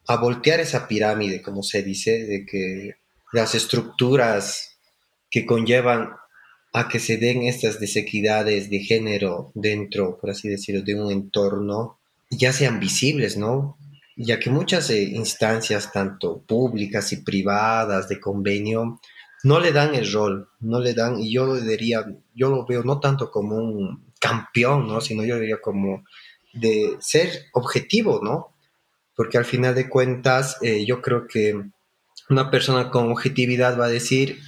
A 0.06 0.16
voltear 0.16 0.60
esa 0.60 0.86
pirámide, 0.86 1.42
como 1.42 1.62
se 1.62 1.82
dice, 1.82 2.24
de 2.24 2.46
que 2.46 2.94
las 3.32 3.54
estructuras 3.54 4.78
que 5.30 5.44
conllevan 5.44 6.10
a 6.72 6.88
que 6.88 6.98
se 6.98 7.16
den 7.16 7.42
estas 7.42 7.80
desequidades 7.80 8.70
de 8.70 8.80
género 8.80 9.52
dentro, 9.54 10.18
por 10.18 10.30
así 10.30 10.48
decirlo, 10.48 10.82
de 10.82 10.94
un 10.94 11.10
entorno, 11.10 11.98
ya 12.30 12.52
sean 12.52 12.78
visibles, 12.78 13.36
¿no? 13.36 13.78
Ya 14.16 14.38
que 14.38 14.50
muchas 14.50 14.90
eh, 14.90 15.02
instancias, 15.02 15.92
tanto 15.92 16.42
públicas 16.42 17.12
y 17.12 17.18
privadas, 17.18 18.08
de 18.08 18.20
convenio, 18.20 19.00
no 19.44 19.60
le 19.60 19.72
dan 19.72 19.94
el 19.94 20.10
rol, 20.12 20.48
no 20.60 20.80
le 20.80 20.94
dan, 20.94 21.20
y 21.20 21.32
yo 21.32 21.46
lo 21.46 21.54
diría, 21.56 22.04
yo 22.34 22.50
lo 22.50 22.66
veo 22.66 22.82
no 22.82 23.00
tanto 23.00 23.30
como 23.30 23.56
un 23.56 24.12
campeón, 24.20 24.88
¿no? 24.88 25.00
Sino 25.00 25.24
yo 25.24 25.38
diría 25.38 25.60
como 25.60 26.04
de 26.52 26.96
ser 27.00 27.46
objetivo, 27.52 28.20
¿no? 28.22 28.54
Porque 29.14 29.38
al 29.38 29.44
final 29.44 29.74
de 29.74 29.88
cuentas, 29.88 30.58
eh, 30.62 30.84
yo 30.84 31.00
creo 31.00 31.26
que 31.26 31.60
una 32.28 32.50
persona 32.50 32.90
con 32.90 33.10
objetividad 33.10 33.78
va 33.78 33.86
a 33.86 33.90
decir, 33.90 34.38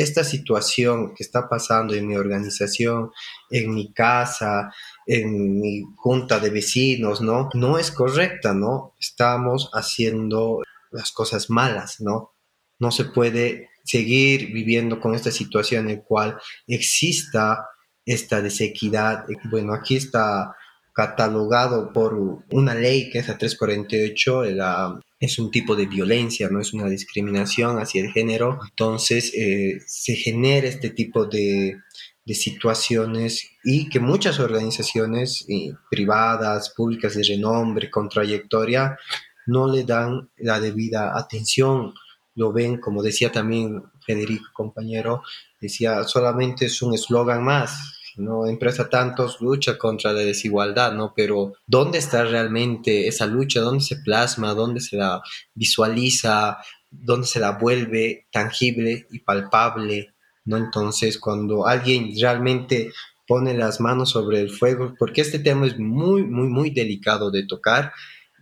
esta 0.00 0.24
situación 0.24 1.14
que 1.14 1.22
está 1.22 1.48
pasando 1.48 1.94
en 1.94 2.06
mi 2.06 2.16
organización, 2.16 3.10
en 3.50 3.74
mi 3.74 3.92
casa, 3.92 4.72
en 5.06 5.60
mi 5.60 5.82
junta 5.96 6.38
de 6.40 6.50
vecinos, 6.50 7.20
¿no? 7.20 7.48
No 7.54 7.78
es 7.78 7.90
correcta, 7.90 8.54
¿no? 8.54 8.94
Estamos 8.98 9.70
haciendo 9.72 10.62
las 10.90 11.12
cosas 11.12 11.50
malas, 11.50 12.00
¿no? 12.00 12.32
No 12.78 12.90
se 12.90 13.04
puede 13.04 13.68
seguir 13.84 14.52
viviendo 14.52 15.00
con 15.00 15.14
esta 15.14 15.30
situación 15.30 15.88
en 15.88 15.96
la 15.96 16.02
cual 16.02 16.38
exista 16.66 17.66
esta 18.04 18.40
desequidad. 18.40 19.26
Bueno, 19.50 19.74
aquí 19.74 19.96
está 19.96 20.54
catalogado 21.00 21.94
por 21.94 22.44
una 22.50 22.74
ley 22.74 23.08
que 23.08 23.20
es 23.20 23.28
la 23.28 23.38
348, 23.38 24.44
la 24.52 25.00
es 25.18 25.38
un 25.38 25.50
tipo 25.50 25.74
de 25.74 25.86
violencia, 25.86 26.50
no 26.50 26.60
es 26.60 26.74
una 26.74 26.90
discriminación 26.90 27.78
hacia 27.78 28.02
el 28.02 28.12
género. 28.12 28.58
Entonces 28.68 29.32
eh, 29.34 29.80
se 29.86 30.14
genera 30.14 30.68
este 30.68 30.90
tipo 30.90 31.24
de, 31.24 31.78
de, 32.26 32.34
situaciones 32.34 33.50
y 33.64 33.88
que 33.88 33.98
muchas 33.98 34.40
organizaciones 34.40 35.46
eh, 35.48 35.72
privadas, 35.90 36.74
públicas 36.76 37.14
de 37.14 37.22
renombre, 37.22 37.90
con 37.90 38.10
trayectoria, 38.10 38.98
no 39.46 39.72
le 39.72 39.84
dan 39.84 40.28
la 40.36 40.60
debida 40.60 41.16
atención. 41.18 41.94
Lo 42.34 42.52
ven, 42.52 42.78
como 42.78 43.02
decía 43.02 43.32
también 43.32 43.82
Federico, 44.04 44.48
compañero, 44.52 45.22
decía, 45.60 46.04
solamente 46.04 46.66
es 46.66 46.82
un 46.82 46.92
eslogan 46.92 47.42
más, 47.42 47.99
¿no? 48.20 48.46
Empresa 48.46 48.88
Tantos 48.88 49.40
lucha 49.40 49.78
contra 49.78 50.12
la 50.12 50.20
desigualdad, 50.20 50.92
¿no? 50.92 51.12
Pero 51.16 51.54
¿dónde 51.66 51.98
está 51.98 52.24
realmente 52.24 53.08
esa 53.08 53.26
lucha? 53.26 53.60
¿Dónde 53.60 53.82
se 53.82 53.96
plasma? 53.96 54.54
¿Dónde 54.54 54.80
se 54.80 54.96
la 54.96 55.22
visualiza? 55.54 56.58
donde 56.90 57.26
se 57.26 57.40
la 57.40 57.52
vuelve 57.52 58.26
tangible 58.32 59.06
y 59.10 59.20
palpable, 59.20 60.14
¿no? 60.44 60.56
Entonces, 60.56 61.18
cuando 61.18 61.66
alguien 61.66 62.10
realmente 62.20 62.92
pone 63.26 63.54
las 63.54 63.80
manos 63.80 64.10
sobre 64.10 64.40
el 64.40 64.50
fuego, 64.50 64.94
porque 64.98 65.20
este 65.20 65.38
tema 65.38 65.66
es 65.66 65.78
muy, 65.78 66.24
muy, 66.24 66.48
muy 66.48 66.70
delicado 66.70 67.30
de 67.30 67.46
tocar, 67.46 67.92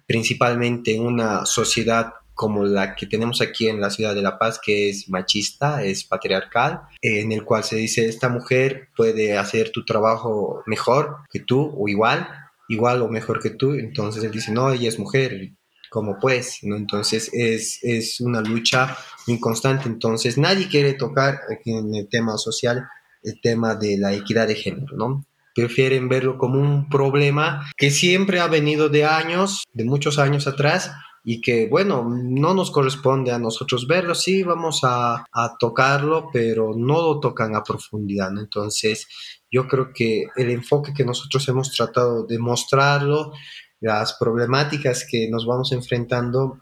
principalmente 0.07 0.95
en 0.95 1.03
una 1.03 1.45
sociedad 1.45 2.15
como 2.39 2.65
la 2.65 2.95
que 2.95 3.07
tenemos 3.09 3.41
aquí 3.41 3.67
en 3.67 3.81
la 3.81 3.91
ciudad 3.91 4.15
de 4.15 4.23
La 4.23 4.39
Paz, 4.39 4.61
que 4.65 4.89
es 4.89 5.09
machista, 5.09 5.83
es 5.83 6.05
patriarcal, 6.05 6.83
en 7.03 7.33
el 7.33 7.45
cual 7.45 7.65
se 7.65 7.75
dice, 7.75 8.07
esta 8.07 8.29
mujer 8.29 8.91
puede 8.97 9.37
hacer 9.37 9.73
tu 9.73 9.85
trabajo 9.85 10.63
mejor 10.65 11.17
que 11.33 11.41
tú 11.41 11.75
o 11.77 11.89
igual, 11.89 12.29
igual 12.69 13.03
o 13.03 13.09
mejor 13.09 13.41
que 13.41 13.51
tú, 13.51 13.73
entonces 13.75 14.23
él 14.23 14.31
dice, 14.31 14.53
no, 14.53 14.71
ella 14.71 14.89
es 14.89 15.01
mujer, 15.01 15.51
como 15.91 16.21
pues, 16.21 16.61
¿no? 16.63 16.77
Entonces 16.77 17.29
es, 17.33 17.81
es 17.83 18.21
una 18.21 18.41
lucha 18.41 18.97
muy 19.27 19.41
constante, 19.41 19.89
entonces 19.89 20.39
nadie 20.39 20.69
quiere 20.69 20.93
tocar 20.93 21.41
en 21.65 21.93
el 21.93 22.09
tema 22.09 22.39
social 22.39 22.87
el 23.25 23.41
tema 23.41 23.75
de 23.75 23.99
la 23.99 24.15
equidad 24.15 24.47
de 24.47 24.55
género, 24.55 24.97
¿no? 24.97 25.27
Prefieren 25.57 26.09
verlo 26.09 26.39
como 26.39 26.61
un 26.61 26.89
problema 26.89 27.69
que 27.77 27.91
siempre 27.91 28.39
ha 28.39 28.47
venido 28.47 28.89
de 28.91 29.07
años, 29.07 29.65
de 29.73 29.85
muchos 29.85 30.21
años 30.21 30.47
atrás, 30.47 30.93
y 31.25 31.41
que 31.41 31.69
bueno, 31.69 32.09
no 32.09 32.55
nos 32.55 32.71
corresponde 32.71 33.33
a 33.33 33.39
nosotros 33.39 33.87
verlo, 33.87 34.15
sí 34.15 34.43
vamos 34.43 34.81
a, 34.85 35.25
a 35.33 35.57
tocarlo, 35.59 36.29
pero 36.33 36.73
no 36.77 37.03
lo 37.03 37.21
tocan 37.21 37.55
a 37.55 37.63
profundidad. 37.63 38.31
Entonces, 38.39 39.07
yo 39.51 39.67
creo 39.67 39.93
que 39.93 40.27
el 40.37 40.51
enfoque 40.51 40.93
que 40.95 41.05
nosotros 41.05 41.49
hemos 41.49 41.73
tratado 41.73 42.27
de 42.27 42.39
mostrarlo, 42.39 43.33
las 43.81 44.15
problemáticas 44.15 45.07
que 45.09 45.29
nos 45.31 45.47
vamos 45.47 45.73
enfrentando 45.73 46.61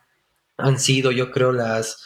han 0.58 0.78
sido, 0.78 1.10
yo 1.12 1.30
creo, 1.30 1.52
las, 1.52 1.98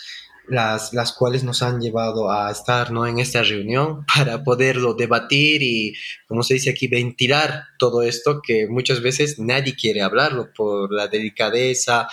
las, 0.51 0.93
las 0.93 1.13
cuales 1.13 1.45
nos 1.45 1.63
han 1.63 1.81
llevado 1.81 2.31
a 2.31 2.51
estar 2.51 2.91
¿no? 2.93 3.07
en 3.07 3.19
esta 3.19 3.43
reunión 3.43 4.05
para 4.15 4.43
poderlo 4.43 4.95
debatir 4.95 5.63
y, 5.63 5.95
como 6.27 6.43
se 6.43 6.55
dice 6.55 6.71
aquí, 6.71 6.89
ventilar 6.89 7.65
todo 7.79 8.03
esto 8.03 8.41
que 8.43 8.67
muchas 8.69 9.01
veces 9.01 9.39
nadie 9.39 9.75
quiere 9.75 10.03
hablarlo 10.03 10.53
por 10.53 10.93
la 10.93 11.09
delicadeza 11.09 12.09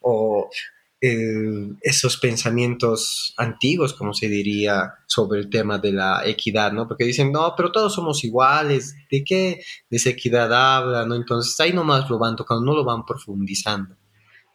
o 0.00 0.48
esos 1.02 2.16
pensamientos 2.18 3.34
antiguos, 3.36 3.92
como 3.92 4.14
se 4.14 4.28
diría, 4.28 4.94
sobre 5.08 5.40
el 5.40 5.50
tema 5.50 5.78
de 5.78 5.90
la 5.90 6.22
equidad, 6.24 6.70
¿no? 6.70 6.86
Porque 6.86 7.04
dicen, 7.04 7.32
no, 7.32 7.54
pero 7.56 7.72
todos 7.72 7.92
somos 7.92 8.22
iguales, 8.22 8.94
¿de 9.10 9.24
qué 9.24 9.64
desequidad 9.90 10.52
habla, 10.52 11.04
¿no? 11.04 11.16
Entonces 11.16 11.58
ahí 11.58 11.72
nomás 11.72 12.08
lo 12.08 12.20
van 12.20 12.36
tocando, 12.36 12.64
no 12.64 12.76
lo 12.76 12.84
van 12.84 13.04
profundizando. 13.04 13.96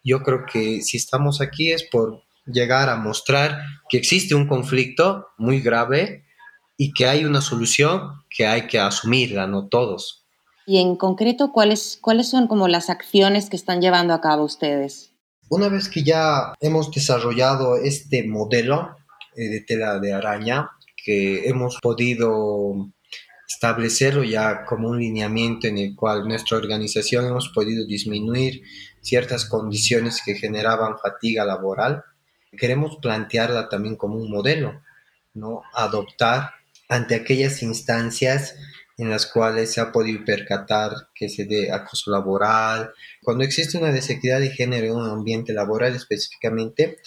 Yo 0.02 0.22
creo 0.22 0.46
que 0.50 0.80
si 0.80 0.96
estamos 0.96 1.42
aquí 1.42 1.70
es 1.70 1.82
por 1.82 2.22
llegar 2.52 2.88
a 2.88 2.96
mostrar 2.96 3.60
que 3.88 3.98
existe 3.98 4.34
un 4.34 4.46
conflicto 4.46 5.28
muy 5.38 5.60
grave 5.60 6.24
y 6.76 6.92
que 6.92 7.06
hay 7.06 7.24
una 7.24 7.40
solución 7.40 8.22
que 8.30 8.46
hay 8.46 8.66
que 8.66 8.78
asumirla, 8.78 9.46
no 9.46 9.68
todos. 9.68 10.26
Y 10.66 10.80
en 10.80 10.96
concreto, 10.96 11.52
¿cuáles, 11.52 11.98
cuáles 12.00 12.28
son 12.28 12.46
como 12.46 12.68
las 12.68 12.90
acciones 12.90 13.48
que 13.48 13.56
están 13.56 13.80
llevando 13.80 14.12
a 14.12 14.20
cabo 14.20 14.44
ustedes? 14.44 15.12
Una 15.48 15.68
vez 15.68 15.88
que 15.88 16.02
ya 16.02 16.52
hemos 16.60 16.90
desarrollado 16.90 17.76
este 17.76 18.26
modelo 18.28 18.96
eh, 19.34 19.48
de 19.48 19.60
tela 19.62 19.98
de 19.98 20.12
araña, 20.12 20.70
que 21.02 21.48
hemos 21.48 21.78
podido 21.80 22.90
establecerlo 23.48 24.22
ya 24.24 24.66
como 24.66 24.90
un 24.90 24.98
lineamiento 25.00 25.66
en 25.66 25.78
el 25.78 25.96
cual 25.96 26.28
nuestra 26.28 26.58
organización 26.58 27.24
hemos 27.26 27.48
podido 27.48 27.86
disminuir 27.86 28.62
ciertas 29.00 29.46
condiciones 29.46 30.20
que 30.24 30.34
generaban 30.34 30.98
fatiga 30.98 31.46
laboral, 31.46 32.04
queremos 32.56 32.98
plantearla 33.02 33.68
también 33.68 33.96
como 33.96 34.16
un 34.16 34.30
modelo, 34.30 34.80
¿no? 35.34 35.62
Adoptar 35.74 36.52
ante 36.88 37.14
aquellas 37.14 37.62
instancias 37.62 38.56
en 38.96 39.10
las 39.10 39.26
cuales 39.26 39.72
se 39.72 39.80
ha 39.80 39.92
podido 39.92 40.24
percatar 40.24 40.92
que 41.14 41.28
se 41.28 41.44
dé 41.44 41.70
acoso 41.70 42.10
laboral. 42.10 42.92
Cuando 43.22 43.44
existe 43.44 43.78
una 43.78 43.92
desequidad 43.92 44.40
de 44.40 44.50
género 44.50 44.86
en 44.86 44.96
un 44.96 45.10
ambiente 45.10 45.52
laboral 45.52 45.94
específicamente, 45.94 46.98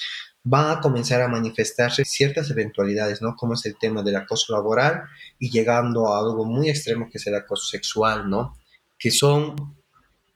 van 0.43 0.77
a 0.77 0.81
comenzar 0.81 1.21
a 1.21 1.27
manifestarse 1.27 2.05
ciertas 2.05 2.49
eventualidades, 2.49 3.21
¿no? 3.21 3.35
Como 3.35 3.55
es 3.55 3.65
el 3.65 3.77
tema 3.77 4.01
del 4.03 4.15
acoso 4.15 4.53
laboral 4.53 5.03
y 5.37 5.51
llegando 5.51 6.13
a 6.13 6.19
algo 6.19 6.45
muy 6.45 6.69
extremo 6.69 7.09
que 7.11 7.17
es 7.17 7.27
el 7.27 7.35
acoso 7.35 7.65
sexual, 7.65 8.29
¿no? 8.29 8.57
Que 8.97 9.11
son 9.11 9.75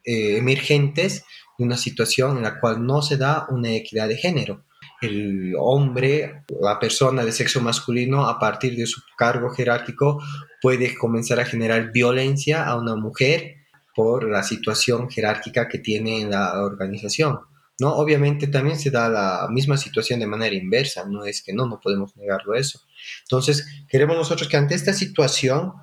eh, 0.04 0.38
emergentes 0.38 1.24
de 1.58 1.64
una 1.64 1.78
situación 1.78 2.38
en 2.38 2.44
la 2.44 2.60
cual 2.60 2.86
no 2.86 3.02
se 3.02 3.18
da 3.18 3.48
una 3.50 3.72
equidad 3.72 4.10
de 4.10 4.18
género 4.18 4.66
el 5.06 5.54
hombre, 5.60 6.44
la 6.62 6.80
persona 6.80 7.24
de 7.24 7.32
sexo 7.32 7.62
masculino, 7.62 8.28
a 8.28 8.40
partir 8.40 8.76
de 8.76 8.86
su 8.86 9.02
cargo 9.18 9.50
jerárquico, 9.50 10.22
puede 10.62 10.96
comenzar 10.96 11.40
a 11.40 11.46
generar 11.46 11.92
violencia 11.92 12.66
a 12.66 12.76
una 12.76 12.96
mujer 12.96 13.56
por 13.96 14.30
la 14.30 14.44
situación 14.44 15.10
jerárquica 15.10 15.68
que 15.68 15.80
tiene 15.80 16.22
en 16.22 16.32
la 16.32 16.62
organización. 16.62 17.40
¿no? 17.80 17.94
Obviamente 17.96 18.48
también 18.48 18.80
se 18.80 18.92
da 18.92 19.10
la 19.10 19.48
misma 19.50 19.78
situación 19.78 20.20
de 20.20 20.28
manera 20.28 20.56
inversa, 20.56 21.06
no 21.06 21.26
es 21.26 21.42
que 21.42 21.54
no, 21.54 21.66
no 21.68 21.80
podemos 21.80 22.16
negarlo 22.18 22.56
eso. 22.56 22.82
Entonces, 23.24 23.66
queremos 23.90 24.18
nosotros 24.18 24.48
que 24.48 24.58
ante 24.58 24.76
esta 24.76 24.94
situación, 24.94 25.74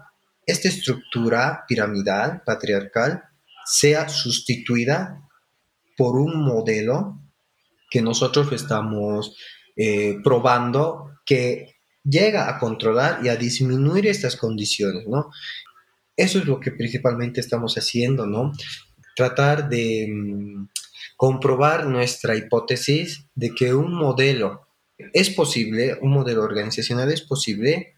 esta 0.47 0.69
estructura 0.69 1.65
piramidal, 1.69 2.43
patriarcal, 2.45 3.23
sea 3.65 4.09
sustituida 4.09 5.23
por 5.97 6.17
un 6.17 6.43
modelo 6.45 7.22
que 7.93 8.01
nosotros 8.01 8.51
estamos 8.53 9.37
eh, 9.77 10.17
probando 10.25 11.11
que 11.27 11.77
llega 12.03 12.49
a 12.49 12.59
controlar 12.59 13.21
y 13.23 13.29
a 13.29 13.37
disminuir 13.37 14.07
estas 14.07 14.37
condiciones, 14.37 15.07
¿no? 15.07 15.31
Eso 16.17 16.39
es 16.39 16.47
lo 16.47 16.59
que 16.59 16.73
principalmente 16.73 17.41
estamos 17.41 17.77
haciendo, 17.77 18.27
¿no? 18.27 18.53
Tratar 19.15 19.69
de 19.69 20.09
mm, 20.11 20.69
comprobar 21.19 21.87
nuestra 21.87 22.35
hipótesis 22.35 23.27
de 23.35 23.51
que 23.51 23.75
un 23.75 23.93
modelo 23.93 24.69
es 25.13 25.29
posible, 25.29 25.99
un 26.01 26.13
modelo 26.13 26.43
organizacional 26.43 27.13
es 27.13 27.21
posible 27.21 27.97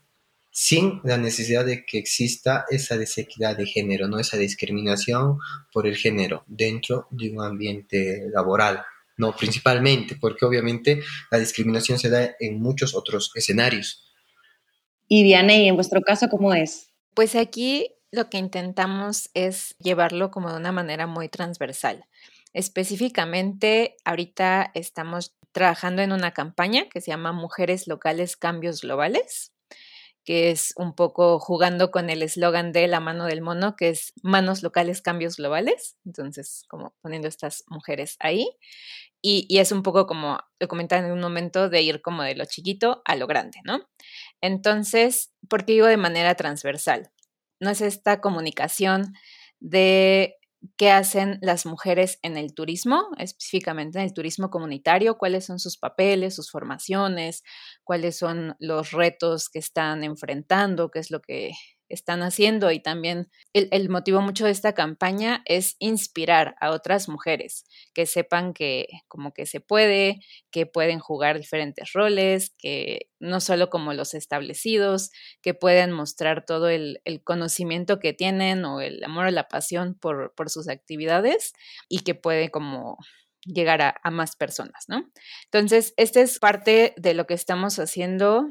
sin 0.50 1.00
la 1.04 1.18
necesidad 1.18 1.64
de 1.64 1.84
que 1.84 1.98
exista 1.98 2.64
esa 2.68 2.98
desequidad 2.98 3.56
de 3.56 3.66
género, 3.66 4.08
¿no? 4.08 4.18
Esa 4.18 4.38
discriminación 4.38 5.38
por 5.72 5.86
el 5.86 5.96
género 5.96 6.42
dentro 6.48 7.06
de 7.12 7.30
un 7.30 7.44
ambiente 7.44 8.24
laboral 8.32 8.84
no 9.16 9.34
principalmente, 9.34 10.16
porque 10.20 10.44
obviamente 10.44 11.02
la 11.30 11.38
discriminación 11.38 11.98
se 11.98 12.10
da 12.10 12.34
en 12.40 12.60
muchos 12.60 12.94
otros 12.94 13.30
escenarios. 13.34 14.12
Y 15.08 15.22
Diane, 15.22 15.66
en 15.68 15.74
vuestro 15.74 16.00
caso 16.00 16.28
cómo 16.28 16.54
es? 16.54 16.90
Pues 17.14 17.36
aquí 17.36 17.94
lo 18.10 18.30
que 18.30 18.38
intentamos 18.38 19.30
es 19.34 19.76
llevarlo 19.78 20.30
como 20.30 20.50
de 20.50 20.56
una 20.56 20.72
manera 20.72 21.06
muy 21.06 21.28
transversal. 21.28 22.04
Específicamente, 22.52 23.96
ahorita 24.04 24.70
estamos 24.74 25.36
trabajando 25.52 26.02
en 26.02 26.12
una 26.12 26.32
campaña 26.32 26.88
que 26.88 27.00
se 27.00 27.10
llama 27.10 27.32
Mujeres 27.32 27.86
Locales 27.86 28.36
Cambios 28.36 28.82
Globales 28.82 29.53
que 30.24 30.50
es 30.50 30.72
un 30.76 30.94
poco 30.94 31.38
jugando 31.38 31.90
con 31.90 32.10
el 32.10 32.22
eslogan 32.22 32.72
de 32.72 32.88
la 32.88 33.00
mano 33.00 33.26
del 33.26 33.42
mono, 33.42 33.76
que 33.76 33.90
es 33.90 34.12
manos 34.22 34.62
locales, 34.62 35.02
cambios 35.02 35.36
globales. 35.36 35.96
Entonces, 36.04 36.64
como 36.68 36.94
poniendo 37.02 37.28
estas 37.28 37.64
mujeres 37.68 38.16
ahí. 38.20 38.48
Y, 39.20 39.46
y, 39.48 39.58
es 39.58 39.72
un 39.72 39.82
poco 39.82 40.06
como 40.06 40.38
lo 40.60 40.68
comentaba 40.68 41.06
en 41.06 41.12
un 41.12 41.20
momento 41.20 41.70
de 41.70 41.80
ir 41.80 42.02
como 42.02 42.22
de 42.22 42.34
lo 42.34 42.44
chiquito 42.44 43.00
a 43.06 43.16
lo 43.16 43.26
grande, 43.26 43.58
¿no? 43.64 43.80
Entonces, 44.42 45.32
¿por 45.48 45.64
qué 45.64 45.72
digo 45.72 45.86
de 45.86 45.96
manera 45.96 46.34
transversal? 46.34 47.10
No 47.58 47.70
es 47.70 47.80
esta 47.80 48.20
comunicación 48.20 49.14
de 49.60 50.36
qué 50.76 50.90
hacen 50.90 51.38
las 51.42 51.66
mujeres 51.66 52.18
en 52.22 52.36
el 52.36 52.54
turismo, 52.54 53.08
específicamente 53.18 53.98
en 53.98 54.04
el 54.06 54.14
turismo 54.14 54.50
comunitario, 54.50 55.18
cuáles 55.18 55.44
son 55.44 55.58
sus 55.58 55.76
papeles, 55.78 56.34
sus 56.34 56.50
formaciones, 56.50 57.42
cuáles 57.84 58.16
son 58.16 58.56
los 58.58 58.92
retos 58.92 59.48
que 59.48 59.58
están 59.58 60.04
enfrentando, 60.04 60.90
qué 60.90 60.98
es 61.00 61.10
lo 61.10 61.20
que 61.20 61.52
están 61.88 62.22
haciendo 62.22 62.70
y 62.70 62.80
también 62.80 63.30
el, 63.52 63.88
motivo 63.88 64.20
mucho 64.20 64.46
de 64.46 64.50
esta 64.50 64.72
campaña 64.74 65.42
es 65.44 65.76
inspirar 65.78 66.56
a 66.60 66.70
otras 66.70 67.08
mujeres 67.08 67.66
que 67.92 68.06
sepan 68.06 68.54
que 68.54 68.86
como 69.08 69.32
que 69.32 69.46
se 69.46 69.60
puede, 69.60 70.20
que 70.50 70.66
pueden 70.66 70.98
jugar 70.98 71.38
diferentes 71.38 71.92
roles, 71.92 72.54
que 72.58 73.10
no 73.20 73.40
solo 73.40 73.70
como 73.70 73.92
los 73.92 74.14
establecidos, 74.14 75.10
que 75.42 75.54
pueden 75.54 75.92
mostrar 75.92 76.44
todo 76.44 76.68
el, 76.68 77.00
conocimiento 77.24 78.00
que 78.00 78.12
tienen 78.12 78.64
o 78.64 78.80
el 78.80 79.02
amor 79.04 79.26
o 79.26 79.30
la 79.30 79.48
pasión 79.48 79.94
por, 79.94 80.34
por 80.34 80.50
sus 80.50 80.68
actividades 80.68 81.52
y 81.88 82.00
que 82.00 82.14
puede 82.14 82.50
como 82.50 82.98
llegar 83.42 83.82
a, 83.82 83.94
a, 84.02 84.10
más 84.10 84.36
personas, 84.36 84.84
¿no? 84.88 85.10
Entonces, 85.44 85.94
esta 85.96 86.20
es 86.20 86.38
parte 86.38 86.94
de 86.96 87.14
lo 87.14 87.26
que 87.26 87.34
estamos 87.34 87.78
haciendo 87.78 88.46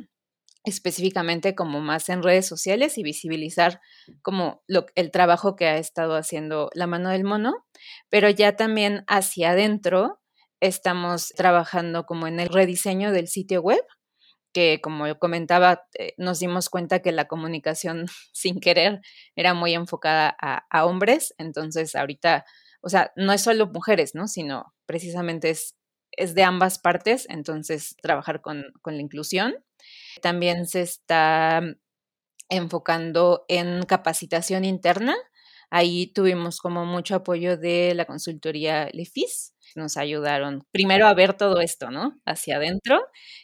específicamente 0.66 1.56
como 1.56 1.82
más 1.82 2.10
en 2.10 2.24
redes 2.24 2.48
sociales 2.48 2.98
y 2.98 3.04
visibilizar 3.04 3.82
como 4.22 4.64
lo, 4.68 4.86
el 4.96 5.12
trabajo 5.12 5.56
que 5.56 5.68
ha 5.68 5.78
estado 5.78 6.16
haciendo 6.16 6.70
la 6.74 6.88
mano 6.88 7.10
del 7.10 7.24
mono, 7.24 7.66
pero 8.10 8.30
ya 8.30 8.56
también 8.56 9.04
hacia 9.08 9.52
adentro 9.52 10.22
estamos 10.62 11.30
trabajando 11.30 12.06
como 12.06 12.28
en 12.28 12.40
el 12.40 12.50
rediseño 12.50 13.12
del 13.12 13.28
sitio 13.28 13.62
web 13.62 13.84
que 14.54 14.80
como 14.82 15.18
comentaba, 15.20 15.88
eh, 15.98 16.14
nos 16.18 16.40
dimos 16.40 16.70
cuenta 16.70 17.02
que 17.02 17.12
la 17.12 17.28
comunicación 17.28 18.06
sin 18.32 18.60
querer 18.60 19.02
era 19.36 19.54
muy 19.54 19.74
enfocada 19.74 20.36
a, 20.40 20.86
hombres, 20.86 21.34
entonces 21.38 21.96
ahorita, 21.96 22.46
o 22.82 22.90
sea, 22.90 23.12
no 23.16 23.34
es 23.34 23.42
solo 23.42 23.68
mujeres, 23.68 24.16
¿no? 24.16 24.28
Sino 24.28 24.74
precisamente 24.86 25.50
es, 25.50 25.76
es 26.12 26.36
de 26.36 26.44
ambas 26.44 26.80
partes, 26.80 27.26
entonces 27.30 27.96
trabajar 28.02 28.42
con, 28.42 28.66
con 28.82 28.96
la 28.96 29.02
inclusión. 29.02 29.56
También 30.22 30.68
se 30.68 30.82
está 30.82 31.62
enfocando 32.50 33.46
en 33.48 33.84
capacitación 33.84 34.66
interna. 34.66 35.16
Ahí 35.70 36.08
tuvimos 36.14 36.60
como 36.60 36.86
mucho 36.86 37.16
apoyo 37.16 37.58
de 37.58 37.94
la 37.96 38.06
consultoría 38.06 38.90
LEFIS, 38.94 39.54
nos 39.76 39.98
ayudaron 39.98 40.64
primero 40.72 41.08
a 41.08 41.14
ver 41.16 41.34
todo 41.36 41.60
esto, 41.62 41.90
¿no? 41.90 42.20
Hacia 42.26 42.58
adentro 42.58 43.02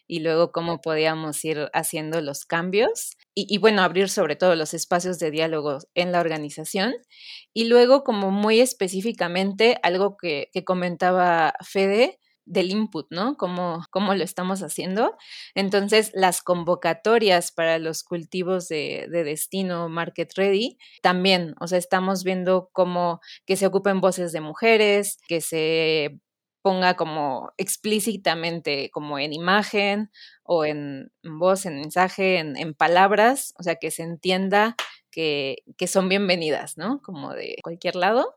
y 0.08 0.20
luego 0.20 0.52
cómo 0.52 0.80
podíamos 0.82 1.44
ir 1.44 1.70
haciendo 1.74 2.22
los 2.22 2.46
cambios 2.46 3.18
y, 3.34 3.58
bueno, 3.58 3.82
abrir 3.84 4.10
sobre 4.10 4.36
todo 4.36 4.56
los 4.56 4.74
espacios 4.74 5.18
de 5.18 5.32
diálogo 5.32 5.80
en 5.96 6.12
la 6.12 6.20
organización 6.20 6.94
y 7.54 7.66
luego 7.66 8.04
como 8.04 8.32
muy 8.32 8.60
específicamente 8.60 9.80
algo 9.82 10.18
que 10.18 10.50
comentaba 10.66 11.54
Fede, 11.66 12.20
del 12.50 12.72
input, 12.72 13.08
¿no? 13.12 13.38
¿Cómo, 13.38 13.84
¿Cómo, 13.92 14.16
lo 14.16 14.24
estamos 14.24 14.62
haciendo? 14.64 15.16
Entonces, 15.56 16.12
las 16.14 16.42
convocatorias 16.42 17.52
para 17.52 17.78
los 17.80 18.04
cultivos 18.04 18.68
de, 18.68 19.08
de, 19.10 19.24
destino 19.24 19.88
Market 19.88 20.32
Ready 20.36 20.78
también, 21.02 21.56
o 21.62 21.68
sea, 21.68 21.78
estamos 21.78 22.24
viendo 22.24 22.70
cómo 22.74 23.22
que 23.46 23.56
se 23.56 23.68
ocupen 23.68 24.02
voces 24.02 24.32
de 24.32 24.42
mujeres, 24.42 25.20
que 25.28 25.42
se 25.42 26.20
ponga 26.62 26.96
como 26.96 27.52
explícitamente, 27.58 28.90
como 28.92 29.20
en 29.20 29.32
imagen 29.32 30.12
o 30.44 30.66
en 30.66 31.12
voz, 31.24 31.66
en 31.66 31.76
mensaje, 31.76 32.40
en, 32.40 32.58
en 32.58 32.74
palabras, 32.74 33.54
o 33.60 33.64
sea, 33.64 33.76
que 33.76 33.92
se 33.92 34.04
entienda 34.04 34.76
que, 35.12 35.58
que 35.78 35.88
son 35.88 36.10
bienvenidas, 36.10 36.78
¿no? 36.78 37.02
Como 37.02 37.34
de 37.34 37.58
cualquier 37.64 37.96
lado. 37.96 38.36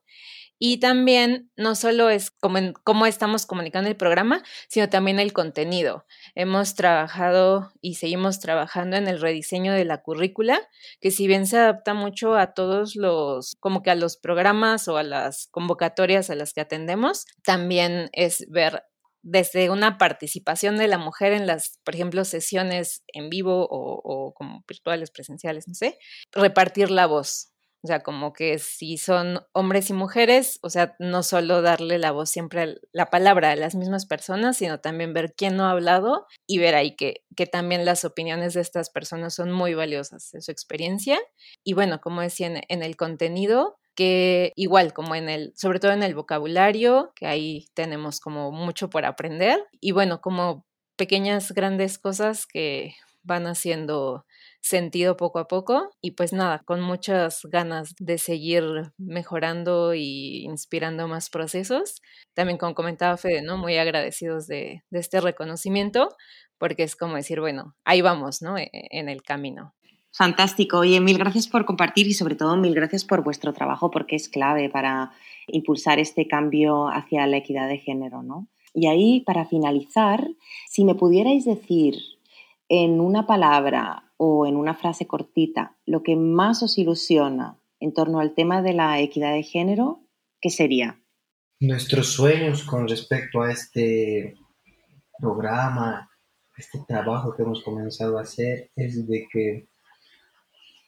Y 0.64 0.78
también 0.78 1.50
no 1.56 1.74
solo 1.74 2.08
es 2.08 2.30
como 2.30 2.56
cómo 2.84 3.06
estamos 3.06 3.46
comunicando 3.46 3.90
el 3.90 3.96
programa, 3.96 4.44
sino 4.68 4.88
también 4.88 5.18
el 5.18 5.32
contenido. 5.32 6.06
Hemos 6.36 6.76
trabajado 6.76 7.72
y 7.80 7.96
seguimos 7.96 8.38
trabajando 8.38 8.96
en 8.96 9.08
el 9.08 9.20
rediseño 9.20 9.72
de 9.72 9.84
la 9.84 10.02
currícula, 10.02 10.60
que 11.00 11.10
si 11.10 11.26
bien 11.26 11.48
se 11.48 11.58
adapta 11.58 11.94
mucho 11.94 12.36
a 12.36 12.54
todos 12.54 12.94
los, 12.94 13.56
como 13.58 13.82
que 13.82 13.90
a 13.90 13.96
los 13.96 14.16
programas 14.16 14.86
o 14.86 14.98
a 14.98 15.02
las 15.02 15.48
convocatorias 15.50 16.30
a 16.30 16.36
las 16.36 16.52
que 16.52 16.60
atendemos, 16.60 17.26
también 17.42 18.08
es 18.12 18.46
ver 18.48 18.84
desde 19.22 19.68
una 19.68 19.98
participación 19.98 20.76
de 20.76 20.86
la 20.86 20.98
mujer 20.98 21.32
en 21.32 21.48
las, 21.48 21.80
por 21.82 21.96
ejemplo, 21.96 22.24
sesiones 22.24 23.02
en 23.08 23.30
vivo 23.30 23.66
o, 23.68 24.00
o 24.04 24.32
como 24.32 24.62
virtuales, 24.68 25.10
presenciales, 25.10 25.66
no 25.66 25.74
sé, 25.74 25.98
repartir 26.30 26.92
la 26.92 27.06
voz, 27.06 27.51
o 27.82 27.88
sea, 27.88 28.00
como 28.00 28.32
que 28.32 28.58
si 28.58 28.96
son 28.96 29.40
hombres 29.52 29.90
y 29.90 29.92
mujeres, 29.92 30.60
o 30.62 30.70
sea, 30.70 30.94
no 31.00 31.24
solo 31.24 31.62
darle 31.62 31.98
la 31.98 32.12
voz 32.12 32.30
siempre, 32.30 32.76
la 32.92 33.06
palabra 33.10 33.50
a 33.50 33.56
las 33.56 33.74
mismas 33.74 34.06
personas, 34.06 34.56
sino 34.56 34.78
también 34.78 35.12
ver 35.12 35.34
quién 35.36 35.56
no 35.56 35.64
ha 35.64 35.72
hablado 35.72 36.26
y 36.46 36.58
ver 36.58 36.76
ahí 36.76 36.94
que, 36.94 37.24
que 37.36 37.46
también 37.46 37.84
las 37.84 38.04
opiniones 38.04 38.54
de 38.54 38.60
estas 38.60 38.88
personas 38.90 39.34
son 39.34 39.50
muy 39.50 39.74
valiosas 39.74 40.32
en 40.32 40.42
su 40.42 40.52
experiencia. 40.52 41.18
Y 41.64 41.72
bueno, 41.72 42.00
como 42.00 42.20
decía, 42.20 42.46
en, 42.46 42.62
en 42.68 42.82
el 42.84 42.96
contenido, 42.96 43.78
que 43.96 44.52
igual 44.54 44.92
como 44.92 45.16
en 45.16 45.28
el, 45.28 45.52
sobre 45.56 45.80
todo 45.80 45.92
en 45.92 46.04
el 46.04 46.14
vocabulario, 46.14 47.12
que 47.16 47.26
ahí 47.26 47.66
tenemos 47.74 48.20
como 48.20 48.52
mucho 48.52 48.90
por 48.90 49.04
aprender. 49.04 49.58
Y 49.80 49.90
bueno, 49.90 50.20
como 50.20 50.64
pequeñas, 50.96 51.52
grandes 51.52 51.98
cosas 51.98 52.46
que 52.46 52.94
van 53.22 53.46
haciendo 53.46 54.24
sentido 54.62 55.16
poco 55.16 55.40
a 55.40 55.48
poco 55.48 55.90
y 56.00 56.12
pues 56.12 56.32
nada, 56.32 56.62
con 56.64 56.80
muchas 56.80 57.42
ganas 57.44 57.94
de 57.98 58.16
seguir 58.16 58.64
mejorando 58.96 59.92
y 59.92 60.44
inspirando 60.44 61.08
más 61.08 61.28
procesos. 61.28 62.00
También 62.32 62.58
como 62.58 62.74
comentaba 62.74 63.16
Fede, 63.16 63.42
¿no? 63.42 63.58
Muy 63.58 63.76
agradecidos 63.76 64.46
de, 64.46 64.84
de 64.88 64.98
este 65.00 65.20
reconocimiento 65.20 66.08
porque 66.58 66.84
es 66.84 66.94
como 66.94 67.16
decir, 67.16 67.40
bueno, 67.40 67.74
ahí 67.84 68.02
vamos, 68.02 68.40
¿no? 68.40 68.56
E, 68.56 68.70
e, 68.72 68.86
en 68.92 69.08
el 69.08 69.22
camino. 69.22 69.74
Fantástico. 70.12 70.78
Oye, 70.78 71.00
mil 71.00 71.18
gracias 71.18 71.48
por 71.48 71.64
compartir 71.64 72.06
y 72.06 72.14
sobre 72.14 72.36
todo 72.36 72.56
mil 72.56 72.74
gracias 72.74 73.04
por 73.04 73.24
vuestro 73.24 73.52
trabajo 73.52 73.90
porque 73.90 74.14
es 74.14 74.28
clave 74.28 74.68
para 74.68 75.10
impulsar 75.48 75.98
este 75.98 76.28
cambio 76.28 76.88
hacia 76.88 77.26
la 77.26 77.38
equidad 77.38 77.66
de 77.66 77.78
género, 77.78 78.22
¿no? 78.22 78.46
Y 78.74 78.86
ahí, 78.86 79.20
para 79.20 79.44
finalizar, 79.44 80.26
si 80.68 80.84
me 80.84 80.94
pudierais 80.94 81.44
decir 81.44 81.96
en 82.74 83.02
una 83.02 83.26
palabra 83.26 84.14
o 84.16 84.46
en 84.46 84.56
una 84.56 84.72
frase 84.72 85.06
cortita 85.06 85.76
lo 85.84 86.02
que 86.02 86.16
más 86.16 86.62
os 86.62 86.78
ilusiona 86.78 87.58
en 87.80 87.92
torno 87.92 88.18
al 88.18 88.34
tema 88.34 88.62
de 88.62 88.72
la 88.72 88.98
equidad 88.98 89.34
de 89.34 89.42
género, 89.42 90.00
¿qué 90.40 90.48
sería? 90.48 90.98
Nuestros 91.60 92.14
sueños 92.14 92.62
con 92.62 92.88
respecto 92.88 93.42
a 93.42 93.52
este 93.52 94.38
programa, 95.18 96.08
este 96.56 96.78
trabajo 96.88 97.36
que 97.36 97.42
hemos 97.42 97.62
comenzado 97.62 98.16
a 98.16 98.22
hacer, 98.22 98.70
es 98.74 99.06
de 99.06 99.28
que 99.30 99.66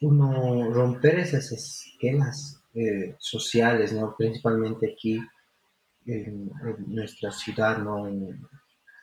uno 0.00 0.70
romper 0.70 1.18
esas 1.18 1.52
esquemas 1.52 2.62
eh, 2.72 3.14
sociales, 3.18 3.92
¿no? 3.92 4.14
principalmente 4.16 4.90
aquí 4.90 5.20
en, 6.06 6.50
nuestra 6.86 7.30
ciudad, 7.30 7.76
¿no? 7.76 8.08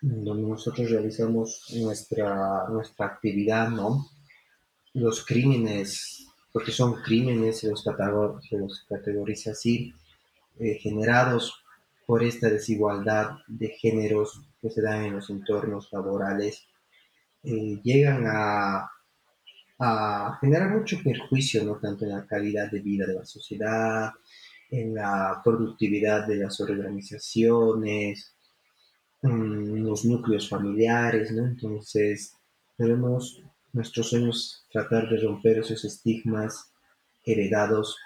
Donde 0.02 0.50
nosotros 0.50 0.90
realizamos 0.90 1.64
nuestra, 1.76 2.68
nuestra 2.70 3.06
actividad, 3.06 3.70
¿no? 3.70 4.08
Los 4.94 5.24
crímenes, 5.24 6.28
porque 6.52 6.72
son 6.72 7.02
crímenes, 7.04 7.60
se 7.60 7.70
los, 7.70 7.84
categoriza 8.90 9.52
así, 9.52 9.94
eh, 10.60 10.80
generados 10.80 11.64
por 12.08 12.24
esta 12.24 12.50
desigualdad 12.50 13.30
de 13.48 13.70
géneros 13.70 14.42
que 14.60 14.72
se 14.72 14.82
dan 14.82 15.06
en 15.06 15.14
los 15.14 15.30
entornos 15.30 15.90
laborales, 15.92 16.66
eh, 17.44 17.80
llegan 17.84 18.26
a, 18.28 18.92
a, 19.80 20.38
generar 20.42 20.70
mucho 20.72 20.98
perjuicio, 21.04 21.64
no 21.64 21.78
tanto 21.78 22.06
en 22.06 22.12
la 22.12 22.26
calidad 22.26 22.72
de 22.72 22.80
vida 22.80 23.06
de 23.06 23.16
la 23.16 23.26
sociedad, 23.26 24.12
en 24.72 24.96
la 24.96 25.42
productividad 25.44 26.26
de 26.28 26.38
las 26.38 26.60
organizaciones, 26.60 28.36
los 29.22 30.06
núcleos 30.06 30.50
familiares, 30.50 31.32
¿no? 31.32 31.46
Entonces, 31.46 32.36
debemos 32.78 33.44
nuestros 33.74 34.10
sueños 34.10 34.66
tratar 34.72 35.10
de 35.10 35.22
romper 35.22 35.60
esos 35.60 35.86
estigmas 35.86 36.74
heredados, 37.24 37.98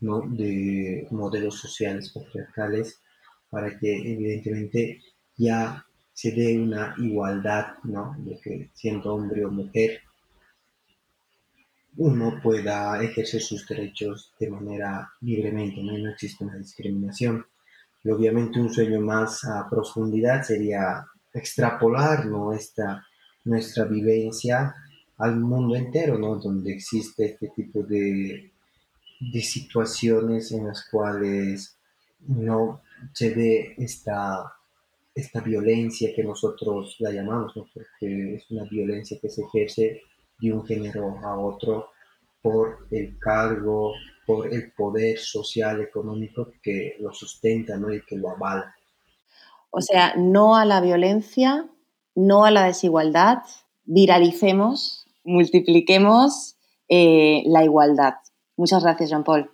¿no? 0.00 0.22
De 0.28 1.06
modelos 1.10 1.58
sociales 1.60 2.10
patriarcales 2.12 3.00
para 3.48 3.78
que 3.78 4.12
evidentemente 4.12 5.00
ya 5.36 5.86
se 6.12 6.32
dé 6.32 6.58
una 6.58 6.94
igualdad, 6.98 7.74
¿no? 7.84 8.16
De 8.18 8.38
que 8.40 8.70
siendo 8.74 9.14
hombre 9.14 9.44
o 9.44 9.50
mujer 9.50 10.00
uno 11.96 12.40
pueda 12.42 13.00
ejercer 13.02 13.40
sus 13.40 13.66
derechos 13.68 14.32
de 14.40 14.50
manera 14.50 15.12
libremente, 15.20 15.82
no, 15.82 15.96
no 15.96 16.10
existe 16.10 16.44
una 16.44 16.56
discriminación. 16.56 17.46
Y 18.04 18.10
obviamente 18.10 18.60
un 18.60 18.72
sueño 18.72 19.00
más 19.00 19.44
a 19.44 19.66
profundidad 19.68 20.42
sería 20.42 21.06
extrapolar 21.32 22.26
nuestra, 22.26 23.04
nuestra 23.44 23.84
vivencia 23.84 24.74
al 25.18 25.40
mundo 25.40 25.74
entero, 25.74 26.18
¿no? 26.18 26.36
donde 26.36 26.72
existe 26.72 27.24
este 27.24 27.48
tipo 27.48 27.82
de, 27.82 28.52
de 29.20 29.40
situaciones 29.40 30.52
en 30.52 30.66
las 30.66 30.86
cuales 30.90 31.76
no 32.26 32.82
se 33.12 33.34
ve 33.34 33.74
esta, 33.78 34.52
esta 35.14 35.40
violencia 35.40 36.12
que 36.14 36.24
nosotros 36.24 36.96
la 36.98 37.10
llamamos, 37.10 37.56
¿no? 37.56 37.66
porque 37.72 38.34
es 38.34 38.50
una 38.50 38.64
violencia 38.64 39.18
que 39.20 39.28
se 39.28 39.42
ejerce 39.42 40.02
de 40.38 40.52
un 40.52 40.66
género 40.66 41.18
a 41.20 41.38
otro 41.38 41.90
por 42.42 42.86
el 42.90 43.18
cargo, 43.18 43.94
por 44.26 44.52
el 44.52 44.72
poder 44.72 45.18
social, 45.18 45.80
económico 45.80 46.52
que 46.62 46.96
lo 47.00 47.12
sustenta 47.12 47.76
¿no? 47.76 47.92
y 47.92 48.02
que 48.02 48.16
lo 48.16 48.30
avala. 48.30 48.74
O 49.70 49.80
sea, 49.80 50.14
no 50.16 50.56
a 50.56 50.64
la 50.64 50.80
violencia, 50.80 51.68
no 52.14 52.44
a 52.44 52.50
la 52.50 52.64
desigualdad, 52.64 53.38
viralicemos, 53.84 55.06
multipliquemos 55.24 56.56
eh, 56.88 57.42
la 57.46 57.64
igualdad. 57.64 58.14
Muchas 58.56 58.82
gracias, 58.82 59.10
Jean-Paul. 59.10 59.50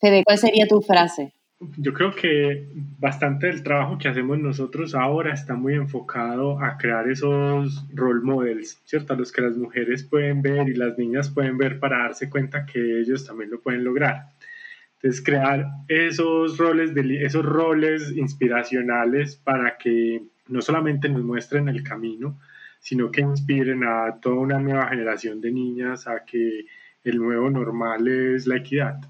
Fede, 0.00 0.22
¿cuál 0.24 0.38
sería 0.38 0.66
tu 0.68 0.80
frase? 0.80 1.32
Yo 1.60 1.92
creo 1.92 2.14
que 2.14 2.68
bastante 2.98 3.48
del 3.48 3.64
trabajo 3.64 3.98
que 3.98 4.06
hacemos 4.06 4.38
nosotros 4.38 4.94
ahora 4.94 5.34
está 5.34 5.54
muy 5.54 5.74
enfocado 5.74 6.60
a 6.60 6.78
crear 6.78 7.10
esos 7.10 7.84
role 7.92 8.20
models, 8.22 8.80
¿cierto? 8.84 9.16
Los 9.16 9.32
que 9.32 9.42
las 9.42 9.56
mujeres 9.56 10.04
pueden 10.04 10.40
ver 10.40 10.68
y 10.68 10.74
las 10.74 10.96
niñas 10.96 11.28
pueden 11.30 11.58
ver 11.58 11.80
para 11.80 11.98
darse 11.98 12.30
cuenta 12.30 12.64
que 12.64 13.00
ellos 13.00 13.26
también 13.26 13.50
lo 13.50 13.60
pueden 13.60 13.82
lograr. 13.82 14.28
Entonces, 14.94 15.24
crear 15.24 15.66
esos 15.88 16.58
roles, 16.58 16.94
de, 16.94 17.24
esos 17.24 17.44
roles 17.44 18.12
inspiracionales 18.16 19.34
para 19.34 19.76
que 19.78 20.22
no 20.46 20.62
solamente 20.62 21.08
nos 21.08 21.24
muestren 21.24 21.68
el 21.68 21.82
camino, 21.82 22.38
sino 22.78 23.10
que 23.10 23.20
inspiren 23.22 23.82
a 23.82 24.20
toda 24.20 24.36
una 24.36 24.60
nueva 24.60 24.86
generación 24.88 25.40
de 25.40 25.50
niñas 25.50 26.06
a 26.06 26.24
que 26.24 26.66
el 27.02 27.18
nuevo 27.18 27.50
normal 27.50 28.06
es 28.06 28.46
la 28.46 28.56
equidad. 28.56 29.00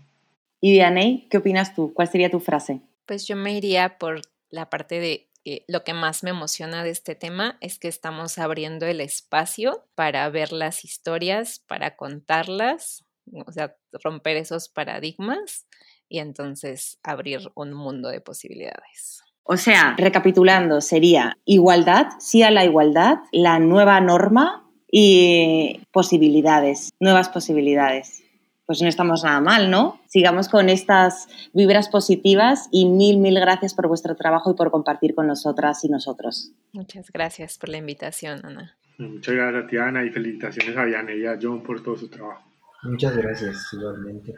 Y 0.61 0.73
Dianey, 0.73 1.29
¿qué 1.31 1.39
opinas 1.39 1.75
tú? 1.75 1.93
¿Cuál 1.95 2.09
sería 2.09 2.31
tu 2.31 2.41
frase? 2.41 2.81
Pues 3.07 3.27
yo 3.27 3.37
me 3.37 3.53
iría 3.53 3.99
por 3.99 4.23
la 4.51 4.69
parte 4.71 5.01
de 5.01 5.29
lo 5.67 5.85
que 5.85 5.95
más 5.95 6.23
me 6.23 6.31
emociona 6.31 6.85
de 6.85 6.91
este 6.91 7.15
tema 7.15 7.57
es 7.61 7.79
que 7.79 7.89
estamos 7.89 8.39
abriendo 8.39 8.87
el 8.87 9.01
espacio 9.01 9.85
para 9.95 10.29
ver 10.29 10.53
las 10.53 10.85
historias, 10.85 11.61
para 11.61 11.97
contarlas, 11.97 13.05
o 13.47 13.53
sea, 13.53 13.77
romper 14.05 14.37
esos 14.37 14.69
paradigmas 14.69 15.67
y 16.09 16.19
entonces 16.19 16.99
abrir 17.03 17.51
un 17.55 17.73
mundo 17.73 18.09
de 18.09 18.21
posibilidades. 18.21 19.23
O 19.45 19.57
sea, 19.57 19.95
recapitulando, 19.97 20.81
sería 20.81 21.39
igualdad, 21.47 22.09
sí 22.19 22.43
a 22.43 22.51
la 22.51 22.65
igualdad, 22.65 23.19
la 23.33 23.59
nueva 23.59 24.01
norma 24.01 24.71
y 24.91 25.81
posibilidades, 25.91 26.91
nuevas 27.01 27.31
posibilidades. 27.31 28.23
Pues 28.69 28.83
no 28.83 28.89
estamos 28.89 29.25
nada 29.25 29.41
mal, 29.41 29.71
¿no? 29.71 29.99
Sigamos 30.09 30.51
con 30.51 30.69
estas 30.69 31.27
vibras 31.55 31.89
positivas 31.89 32.69
y 32.71 32.85
mil, 32.85 33.17
mil 33.17 33.41
gracias 33.41 33.73
por 33.73 33.89
vuestro 33.89 34.15
trabajo 34.15 34.51
y 34.51 34.55
por 34.55 34.71
compartir 34.71 35.15
con 35.15 35.27
nosotras 35.27 35.83
y 35.85 35.89
nosotros. 35.89 36.53
Muchas 36.73 37.11
gracias 37.11 37.57
por 37.57 37.71
la 37.71 37.79
invitación, 37.79 38.45
Ana. 38.45 38.77
Muchas 38.99 39.35
gracias 39.35 39.65
a 39.65 39.67
ti, 39.69 39.79
Ana, 39.79 40.05
y 40.05 40.11
felicitaciones 40.11 40.77
a 40.77 40.85
Diana 40.85 41.15
y 41.15 41.25
a 41.25 41.39
John 41.41 41.63
por 41.63 41.83
todo 41.83 41.97
su 41.97 42.11
trabajo. 42.11 42.45
Muchas 42.83 43.17
gracias, 43.17 43.73
igualmente. 43.73 44.35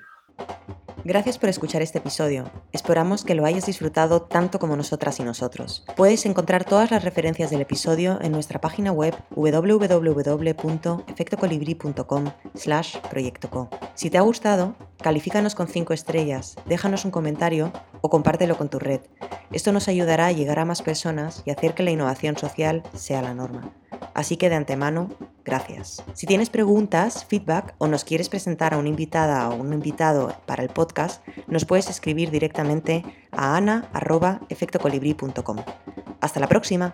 Gracias 1.03 1.39
por 1.39 1.49
escuchar 1.49 1.81
este 1.81 1.97
episodio. 1.99 2.51
Esperamos 2.73 3.25
que 3.25 3.35
lo 3.35 3.47
hayas 3.47 3.65
disfrutado 3.65 4.21
tanto 4.23 4.59
como 4.59 4.77
nosotras 4.77 5.19
y 5.19 5.23
nosotros. 5.23 5.83
Puedes 5.97 6.27
encontrar 6.27 6.65
todas 6.65 6.91
las 6.91 7.03
referencias 7.03 7.49
del 7.51 7.63
episodio 7.63 8.19
en 8.21 8.33
nuestra 8.33 8.61
página 8.61 8.93
web 8.93 9.15
www.efectocolibri.com 9.31 12.25
slash 12.55 12.99
proyectoco. 13.09 13.71
Si 13.95 14.11
te 14.11 14.19
ha 14.19 14.23
gustado, 14.23 14.75
califícanos 14.99 15.55
con 15.55 15.69
5 15.69 15.95
estrellas, 15.95 16.57
déjanos 16.67 17.07
un 17.07 17.11
comentario 17.11 17.73
o 18.03 18.11
compártelo 18.11 18.59
con 18.59 18.69
tu 18.69 18.79
red. 18.79 19.01
Esto 19.53 19.73
nos 19.73 19.89
ayudará 19.89 20.27
a 20.27 20.33
llegar 20.33 20.59
a 20.59 20.67
más 20.67 20.83
personas 20.83 21.43
y 21.47 21.51
hacer 21.51 21.73
que 21.75 21.83
la 21.83 21.93
innovación 21.93 22.37
social 22.37 22.83
sea 22.95 23.23
la 23.23 23.33
norma. 23.33 23.73
Así 24.15 24.37
que 24.37 24.49
de 24.49 24.57
antemano, 24.57 25.09
gracias. 25.45 26.03
Si 26.15 26.27
tienes 26.27 26.51
preguntas, 26.51 27.25
feedback 27.25 27.75
o 27.79 27.87
nos 27.87 28.05
quieres 28.05 28.29
presentar 28.29 28.75
a 28.75 28.79
una 28.79 28.89
invitada 28.89 29.49
o 29.49 29.55
un 29.55 29.73
invitado 29.73 30.30
para 30.47 30.63
el 30.63 30.69
podcast, 30.69 31.27
nos 31.47 31.65
puedes 31.65 31.91
escribir 31.91 32.31
directamente 32.31 33.05
a 33.31 33.57
ana.efectocolibrí.com. 33.57 35.57
Hasta 36.21 36.41
la 36.41 36.49
próxima. 36.49 36.93